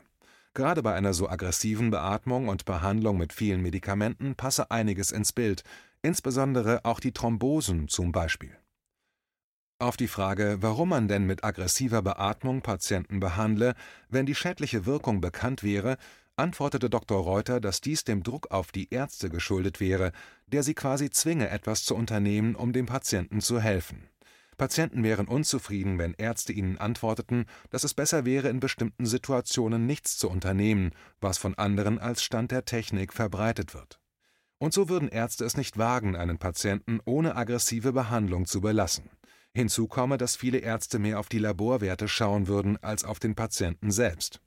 Gerade 0.54 0.84
bei 0.84 0.94
einer 0.94 1.14
so 1.14 1.28
aggressiven 1.28 1.90
Beatmung 1.90 2.46
und 2.46 2.64
Behandlung 2.64 3.18
mit 3.18 3.32
vielen 3.32 3.60
Medikamenten 3.60 4.36
passe 4.36 4.70
einiges 4.70 5.10
ins 5.10 5.32
Bild, 5.32 5.64
insbesondere 6.00 6.84
auch 6.84 7.00
die 7.00 7.10
Thrombosen 7.10 7.88
zum 7.88 8.12
Beispiel. 8.12 8.56
Auf 9.80 9.96
die 9.96 10.06
Frage, 10.06 10.58
warum 10.60 10.90
man 10.90 11.08
denn 11.08 11.26
mit 11.26 11.42
aggressiver 11.42 12.02
Beatmung 12.02 12.62
Patienten 12.62 13.18
behandle, 13.18 13.74
wenn 14.08 14.26
die 14.26 14.36
schädliche 14.36 14.86
Wirkung 14.86 15.20
bekannt 15.20 15.64
wäre, 15.64 15.96
antwortete 16.36 16.90
Dr. 16.90 17.22
Reuter, 17.22 17.60
dass 17.60 17.80
dies 17.80 18.04
dem 18.04 18.22
Druck 18.22 18.50
auf 18.50 18.72
die 18.72 18.92
Ärzte 18.92 19.30
geschuldet 19.30 19.80
wäre, 19.80 20.12
der 20.46 20.62
sie 20.62 20.74
quasi 20.74 21.10
zwinge, 21.10 21.48
etwas 21.48 21.84
zu 21.84 21.94
unternehmen, 21.94 22.54
um 22.54 22.72
dem 22.72 22.86
Patienten 22.86 23.40
zu 23.40 23.60
helfen. 23.60 24.08
Patienten 24.56 25.02
wären 25.02 25.28
unzufrieden, 25.28 25.98
wenn 25.98 26.14
Ärzte 26.14 26.52
ihnen 26.52 26.78
antworteten, 26.78 27.44
dass 27.70 27.84
es 27.84 27.92
besser 27.92 28.24
wäre, 28.24 28.48
in 28.48 28.60
bestimmten 28.60 29.04
Situationen 29.04 29.86
nichts 29.86 30.16
zu 30.16 30.30
unternehmen, 30.30 30.92
was 31.20 31.36
von 31.36 31.54
anderen 31.56 31.98
als 31.98 32.22
Stand 32.22 32.52
der 32.52 32.64
Technik 32.64 33.12
verbreitet 33.12 33.74
wird. 33.74 34.00
Und 34.58 34.72
so 34.72 34.88
würden 34.88 35.08
Ärzte 35.08 35.44
es 35.44 35.58
nicht 35.58 35.76
wagen, 35.76 36.16
einen 36.16 36.38
Patienten 36.38 37.00
ohne 37.04 37.36
aggressive 37.36 37.92
Behandlung 37.92 38.46
zu 38.46 38.62
belassen. 38.62 39.10
Hinzu 39.54 39.86
komme, 39.88 40.16
dass 40.16 40.36
viele 40.36 40.58
Ärzte 40.58 40.98
mehr 40.98 41.20
auf 41.20 41.28
die 41.28 41.38
Laborwerte 41.38 42.08
schauen 42.08 42.46
würden 42.46 42.82
als 42.82 43.04
auf 43.04 43.18
den 43.18 43.34
Patienten 43.34 43.90
selbst. 43.90 44.40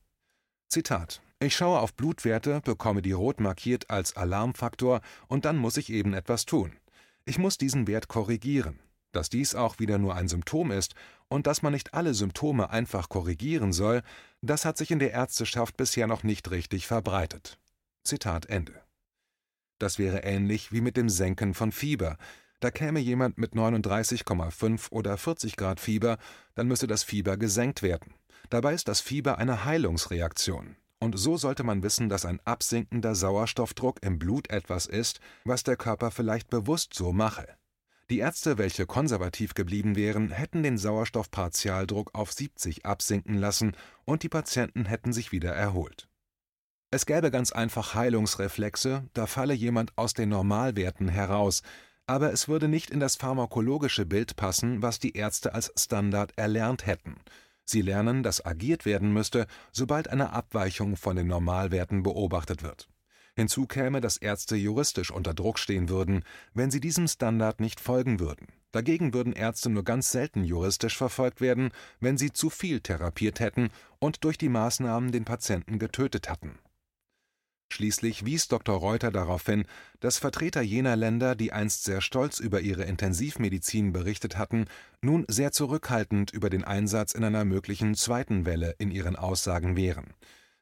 Zitat 0.67 1.21
ich 1.41 1.55
schaue 1.55 1.79
auf 1.79 1.93
Blutwerte, 1.93 2.59
bekomme 2.61 3.01
die 3.01 3.13
rot 3.13 3.39
markiert 3.39 3.89
als 3.89 4.15
Alarmfaktor 4.17 4.99
und 5.27 5.45
dann 5.45 5.55
muss 5.55 5.77
ich 5.77 5.89
eben 5.89 6.13
etwas 6.13 6.45
tun. 6.45 6.77
Ich 7.23 7.37
muss 7.37 7.57
diesen 7.57 7.87
Wert 7.87 8.07
korrigieren. 8.09 8.79
Dass 9.11 9.29
dies 9.29 9.55
auch 9.55 9.79
wieder 9.79 9.97
nur 9.97 10.15
ein 10.15 10.27
Symptom 10.27 10.69
ist 10.71 10.93
und 11.29 11.47
dass 11.47 11.61
man 11.61 11.73
nicht 11.73 11.93
alle 11.93 12.13
Symptome 12.13 12.69
einfach 12.69 13.09
korrigieren 13.09 13.73
soll, 13.73 14.03
das 14.41 14.65
hat 14.65 14.77
sich 14.77 14.91
in 14.91 14.99
der 14.99 15.11
Ärzteschaft 15.11 15.77
bisher 15.77 16.07
noch 16.07 16.23
nicht 16.23 16.51
richtig 16.51 16.85
verbreitet. 16.85 17.57
Zitat 18.03 18.45
Ende. 18.47 18.73
Das 19.79 19.97
wäre 19.97 20.23
ähnlich 20.23 20.71
wie 20.71 20.81
mit 20.81 20.97
dem 20.97 21.09
Senken 21.09 21.53
von 21.53 21.71
Fieber. 21.71 22.17
Da 22.59 22.69
käme 22.69 22.99
jemand 22.99 23.37
mit 23.37 23.53
39,5 23.53 24.91
oder 24.91 25.17
40 25.17 25.55
Grad 25.55 25.79
Fieber, 25.79 26.17
dann 26.55 26.67
müsse 26.67 26.85
das 26.85 27.03
Fieber 27.03 27.37
gesenkt 27.37 27.81
werden. 27.81 28.13
Dabei 28.49 28.73
ist 28.73 28.89
das 28.89 28.99
Fieber 28.99 29.37
eine 29.37 29.63
Heilungsreaktion. 29.63 30.75
Und 30.99 31.17
so 31.17 31.37
sollte 31.37 31.63
man 31.63 31.81
wissen, 31.81 32.09
dass 32.09 32.25
ein 32.25 32.41
absinkender 32.43 33.15
Sauerstoffdruck 33.15 34.03
im 34.03 34.19
Blut 34.19 34.49
etwas 34.49 34.85
ist, 34.85 35.21
was 35.45 35.63
der 35.63 35.77
Körper 35.77 36.11
vielleicht 36.11 36.49
bewusst 36.49 36.93
so 36.93 37.13
mache. 37.13 37.47
Die 38.09 38.19
Ärzte, 38.19 38.57
welche 38.57 38.85
konservativ 38.85 39.53
geblieben 39.53 39.95
wären, 39.95 40.31
hätten 40.31 40.63
den 40.63 40.77
Sauerstoffpartialdruck 40.77 42.15
auf 42.15 42.31
70 42.33 42.85
absinken 42.85 43.35
lassen 43.35 43.73
und 44.03 44.23
die 44.23 44.29
Patienten 44.29 44.85
hätten 44.85 45.13
sich 45.13 45.31
wieder 45.31 45.53
erholt. 45.53 46.09
Es 46.91 47.05
gäbe 47.05 47.29
ganz 47.29 47.51
einfach 47.51 47.93
Heilungsreflexe, 47.93 49.07
da 49.13 49.27
falle 49.27 49.53
jemand 49.53 49.95
aus 49.95 50.15
den 50.15 50.29
Normalwerten 50.29 51.07
heraus, 51.07 51.61
aber 52.07 52.33
es 52.33 52.47
würde 52.47 52.67
nicht 52.67 52.89
in 52.89 52.99
das 52.99 53.15
pharmakologische 53.15 54.07
Bild 54.07 54.35
passen, 54.35 54.81
was 54.81 54.97
die 54.97 55.15
Ärzte 55.15 55.53
als 55.53 55.71
Standard 55.77 56.33
erlernt 56.35 56.87
hätten. 56.87 57.17
Sie 57.69 57.81
lernen, 57.81 58.23
dass 58.23 58.45
agiert 58.45 58.85
werden 58.85 59.13
müsste, 59.13 59.45
sobald 59.71 60.09
eine 60.09 60.33
Abweichung 60.33 60.97
von 60.97 61.15
den 61.15 61.27
Normalwerten 61.27 62.03
beobachtet 62.03 62.63
wird. 62.63 62.89
Hinzu 63.35 63.67
käme, 63.67 64.01
dass 64.01 64.17
Ärzte 64.17 64.55
juristisch 64.55 65.11
unter 65.11 65.33
Druck 65.33 65.59
stehen 65.59 65.87
würden, 65.87 66.23
wenn 66.53 66.71
sie 66.71 66.79
diesem 66.79 67.07
Standard 67.07 67.59
nicht 67.59 67.79
folgen 67.79 68.19
würden. 68.19 68.47
Dagegen 68.71 69.13
würden 69.13 69.33
Ärzte 69.33 69.69
nur 69.69 69.83
ganz 69.83 70.11
selten 70.11 70.43
juristisch 70.43 70.97
verfolgt 70.97 71.41
werden, 71.41 71.71
wenn 71.99 72.17
sie 72.17 72.33
zu 72.33 72.49
viel 72.49 72.81
therapiert 72.81 73.39
hätten 73.39 73.69
und 73.99 74.23
durch 74.23 74.37
die 74.37 74.49
Maßnahmen 74.49 75.11
den 75.11 75.25
Patienten 75.25 75.79
getötet 75.79 76.29
hatten. 76.29 76.59
Schließlich 77.71 78.25
wies 78.25 78.47
Dr. 78.47 78.75
Reuter 78.75 79.11
darauf 79.11 79.45
hin, 79.45 79.65
dass 79.99 80.17
Vertreter 80.17 80.61
jener 80.61 80.95
Länder, 80.95 81.35
die 81.35 81.53
einst 81.53 81.83
sehr 81.83 82.01
stolz 82.01 82.39
über 82.39 82.61
ihre 82.61 82.83
Intensivmedizin 82.83 83.93
berichtet 83.93 84.37
hatten, 84.37 84.65
nun 85.01 85.25
sehr 85.27 85.51
zurückhaltend 85.51 86.31
über 86.31 86.49
den 86.49 86.63
Einsatz 86.63 87.13
in 87.13 87.23
einer 87.23 87.45
möglichen 87.45 87.95
zweiten 87.95 88.45
Welle 88.45 88.75
in 88.79 88.91
ihren 88.91 89.15
Aussagen 89.15 89.75
wären. 89.75 90.13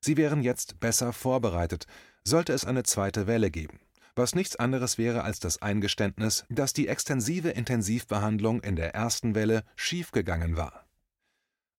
Sie 0.02 0.18
wären 0.18 0.44
jetzt 0.44 0.80
besser 0.80 1.14
vorbereitet, 1.14 1.88
sollte 2.24 2.54
es 2.54 2.66
eine 2.66 2.84
zweite 2.84 3.26
Welle 3.26 3.52
geben, 3.52 3.80
was 4.16 4.36
nichts 4.36 4.58
anderes 4.58 4.98
wäre 4.98 5.24
als 5.24 5.40
das 5.40 5.62
Eingeständnis, 5.62 6.46
dass 6.50 6.74
die 6.74 6.88
extensive 6.88 7.50
Intensivbehandlung 7.50 8.62
in 8.62 8.76
der 8.76 8.94
ersten 8.94 9.34
Welle 9.34 9.64
schiefgegangen 9.76 10.58
war 10.58 10.87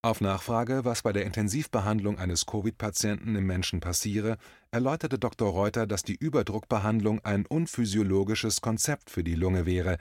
auf 0.01 0.21
Nachfrage, 0.21 0.85
was 0.85 1.03
bei 1.03 1.13
der 1.13 1.27
Intensivbehandlung 1.27 2.19
eines 2.19 2.47
Covid-Patienten 2.47 3.35
im 3.35 3.47
Menschen 3.47 3.81
passiere, 3.81 4.39
erläuterte 4.71 5.19
Dr. 5.19 5.51
Reuter, 5.51 5.89
dass 5.89 6.05
die 6.05 6.15
Überdruckbehandlung 6.15 7.21
ein 7.25 7.47
unphysiologisches 7.47 8.61
Konzept 8.61 9.11
für 9.11 9.25
die 9.25 9.35
Lunge 9.35 9.67
wäre. 9.67 9.99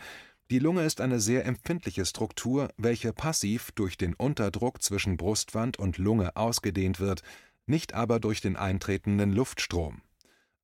Die 0.52 0.60
Lunge 0.60 0.84
ist 0.84 1.02
eine 1.02 1.20
sehr 1.20 1.46
empfindliche 1.46 2.06
Struktur, 2.06 2.70
welche 2.78 3.12
passiv 3.12 3.72
durch 3.72 3.98
den 3.98 4.14
Unterdruck 4.14 4.84
zwischen 4.84 5.18
Brustwand 5.18 5.78
und 5.80 5.98
Lunge 5.98 6.36
ausgedehnt 6.36 7.00
wird, 7.00 7.24
nicht 7.66 7.96
aber 7.96 8.20
durch 8.20 8.40
den 8.40 8.56
eintretenden 8.56 9.34
Luftstrom. 9.34 10.04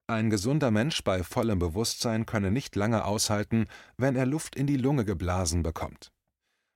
Ein 0.06 0.30
gesunder 0.30 0.69
Mensch 0.69 1.04
bei 1.04 1.24
vollem 1.24 1.58
Bewusstsein 1.58 2.28
könne 2.28 2.52
nicht 2.52 2.76
lange 2.76 3.04
aushalten, 3.04 3.65
wenn 3.98 4.15
er 4.15 4.28
Luft 4.28 4.56
in 4.56 4.67
die 4.67 4.78
Lunge 4.78 5.06
geblasen 5.06 5.63
bekommt 5.63 6.12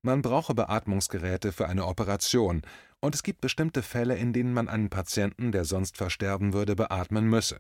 man 0.07 0.23
brauche 0.23 0.55
Beatmungsgeräte 0.55 1.51
für 1.51 1.67
eine 1.67 1.85
Operation, 1.85 2.63
und 2.99 3.13
es 3.13 3.21
gibt 3.21 3.41
bestimmte 3.41 3.83
Fälle, 3.83 4.15
in 4.15 4.33
denen 4.33 4.53
man 4.53 4.69
einen 4.69 4.89
Patienten, 4.89 5.51
der 5.51 5.65
sonst 5.65 5.97
versterben 5.97 6.53
würde, 6.53 6.75
beatmen 6.75 7.29
müsse. 7.29 7.59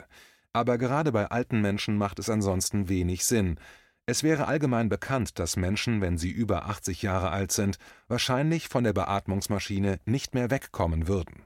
Aber 0.53 0.79
gerade 0.79 1.11
bei 1.11 1.27
alten 1.27 1.61
Menschen 1.61 1.97
macht 1.97 2.17
es 2.17 2.29
ansonsten 2.29 2.89
wenig 2.89 3.25
Sinn. 3.25 3.59
Es 4.07 4.23
wäre 4.23 4.47
allgemein 4.47 4.89
bekannt, 4.89 5.37
dass 5.37 5.57
Menschen, 5.57 6.01
wenn 6.01 6.17
sie 6.17 6.31
über 6.31 6.65
80 6.65 7.01
Jahre 7.01 7.29
alt 7.29 7.51
sind, 7.51 7.77
wahrscheinlich 8.07 8.69
von 8.69 8.83
der 8.83 8.93
Beatmungsmaschine 8.93 9.99
nicht 10.05 10.33
mehr 10.33 10.49
wegkommen 10.49 11.07
würden. 11.07 11.43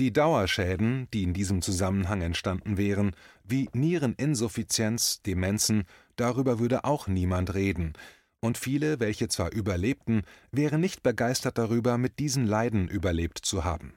Die 0.00 0.12
Dauerschäden, 0.12 1.06
die 1.12 1.22
in 1.22 1.34
diesem 1.34 1.62
Zusammenhang 1.62 2.22
entstanden 2.22 2.78
wären, 2.78 3.14
wie 3.44 3.68
Niereninsuffizienz, 3.74 5.22
Demenzen, 5.22 5.84
darüber 6.16 6.58
würde 6.58 6.84
auch 6.84 7.06
niemand 7.06 7.54
reden, 7.54 7.92
und 8.44 8.58
viele, 8.58 9.00
welche 9.00 9.28
zwar 9.28 9.52
überlebten, 9.52 10.20
wären 10.52 10.82
nicht 10.82 11.02
begeistert 11.02 11.56
darüber, 11.56 11.96
mit 11.96 12.18
diesen 12.18 12.46
Leiden 12.46 12.88
überlebt 12.88 13.38
zu 13.38 13.64
haben. 13.64 13.94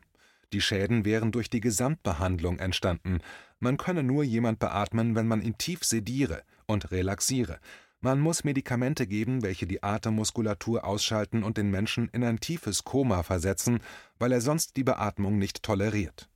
Die 0.54 0.62
Schäden 0.62 1.04
wären 1.04 1.34
durch 1.34 1.50
die 1.50 1.60
Gesamtbehandlung 1.60 2.58
entstanden. 2.58 3.20
Man 3.60 3.76
könne 3.76 4.04
nur 4.04 4.24
jemand 4.24 4.60
beatmen, 4.60 5.16
wenn 5.16 5.28
man 5.28 5.42
ihn 5.42 5.58
tief 5.58 5.84
sediere 5.84 6.44
und 6.66 6.92
relaxiere. 6.92 7.60
Man 8.00 8.22
muss 8.22 8.46
Medikamente 8.46 9.06
geben, 9.06 9.44
welche 9.44 9.68
die 9.68 9.84
Atemmuskulatur 9.84 10.86
ausschalten 10.86 11.44
und 11.44 11.58
den 11.58 11.70
Menschen 11.70 12.08
in 12.14 12.24
ein 12.24 12.40
tiefes 12.40 12.86
Koma 12.86 13.24
versetzen, 13.24 13.80
weil 14.18 14.32
er 14.32 14.40
sonst 14.40 14.78
die 14.78 14.86
Beatmung 14.86 15.38
nicht 15.38 15.62
toleriert. 15.62 16.30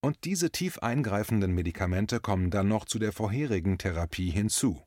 Und 0.00 0.24
diese 0.24 0.50
tief 0.50 0.78
eingreifenden 0.78 1.52
Medikamente 1.52 2.20
kommen 2.20 2.48
dann 2.48 2.68
noch 2.68 2.86
zu 2.86 2.98
der 2.98 3.12
vorherigen 3.12 3.76
Therapie 3.76 4.30
hinzu. 4.30 4.80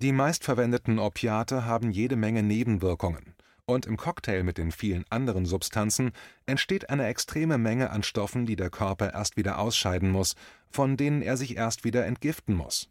Die 0.00 0.12
meistverwendeten 0.12 1.00
Opiate 1.00 1.64
haben 1.64 1.90
jede 1.90 2.14
Menge 2.14 2.44
Nebenwirkungen, 2.44 3.34
und 3.66 3.84
im 3.84 3.96
Cocktail 3.96 4.44
mit 4.44 4.56
den 4.56 4.70
vielen 4.70 5.04
anderen 5.10 5.44
Substanzen 5.44 6.12
entsteht 6.46 6.88
eine 6.88 7.06
extreme 7.06 7.58
Menge 7.58 7.90
an 7.90 8.04
Stoffen, 8.04 8.46
die 8.46 8.54
der 8.54 8.70
Körper 8.70 9.12
erst 9.12 9.36
wieder 9.36 9.58
ausscheiden 9.58 10.10
muss, 10.10 10.36
von 10.70 10.96
denen 10.96 11.20
er 11.20 11.36
sich 11.36 11.56
erst 11.56 11.82
wieder 11.82 12.06
entgiften 12.06 12.54
muss. 12.54 12.88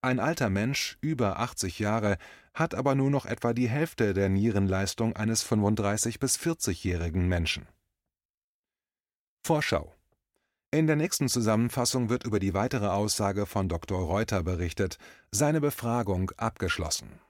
Ein 0.00 0.20
alter 0.20 0.48
Mensch, 0.48 0.96
über 1.00 1.40
80 1.40 1.80
Jahre, 1.80 2.18
hat 2.54 2.72
aber 2.72 2.94
nur 2.94 3.10
noch 3.10 3.26
etwa 3.26 3.52
die 3.52 3.68
Hälfte 3.68 4.14
der 4.14 4.28
Nierenleistung 4.28 5.16
eines 5.16 5.42
35 5.42 6.20
bis 6.20 6.38
40-jährigen 6.38 7.26
Menschen. 7.26 7.66
Vorschau 9.44 9.97
in 10.70 10.86
der 10.86 10.96
nächsten 10.96 11.30
Zusammenfassung 11.30 12.10
wird 12.10 12.24
über 12.24 12.38
die 12.38 12.52
weitere 12.52 12.88
Aussage 12.88 13.46
von 13.46 13.70
Dr. 13.70 14.00
Reuter 14.00 14.42
berichtet, 14.42 14.98
seine 15.30 15.62
Befragung 15.62 16.30
abgeschlossen. 16.36 17.20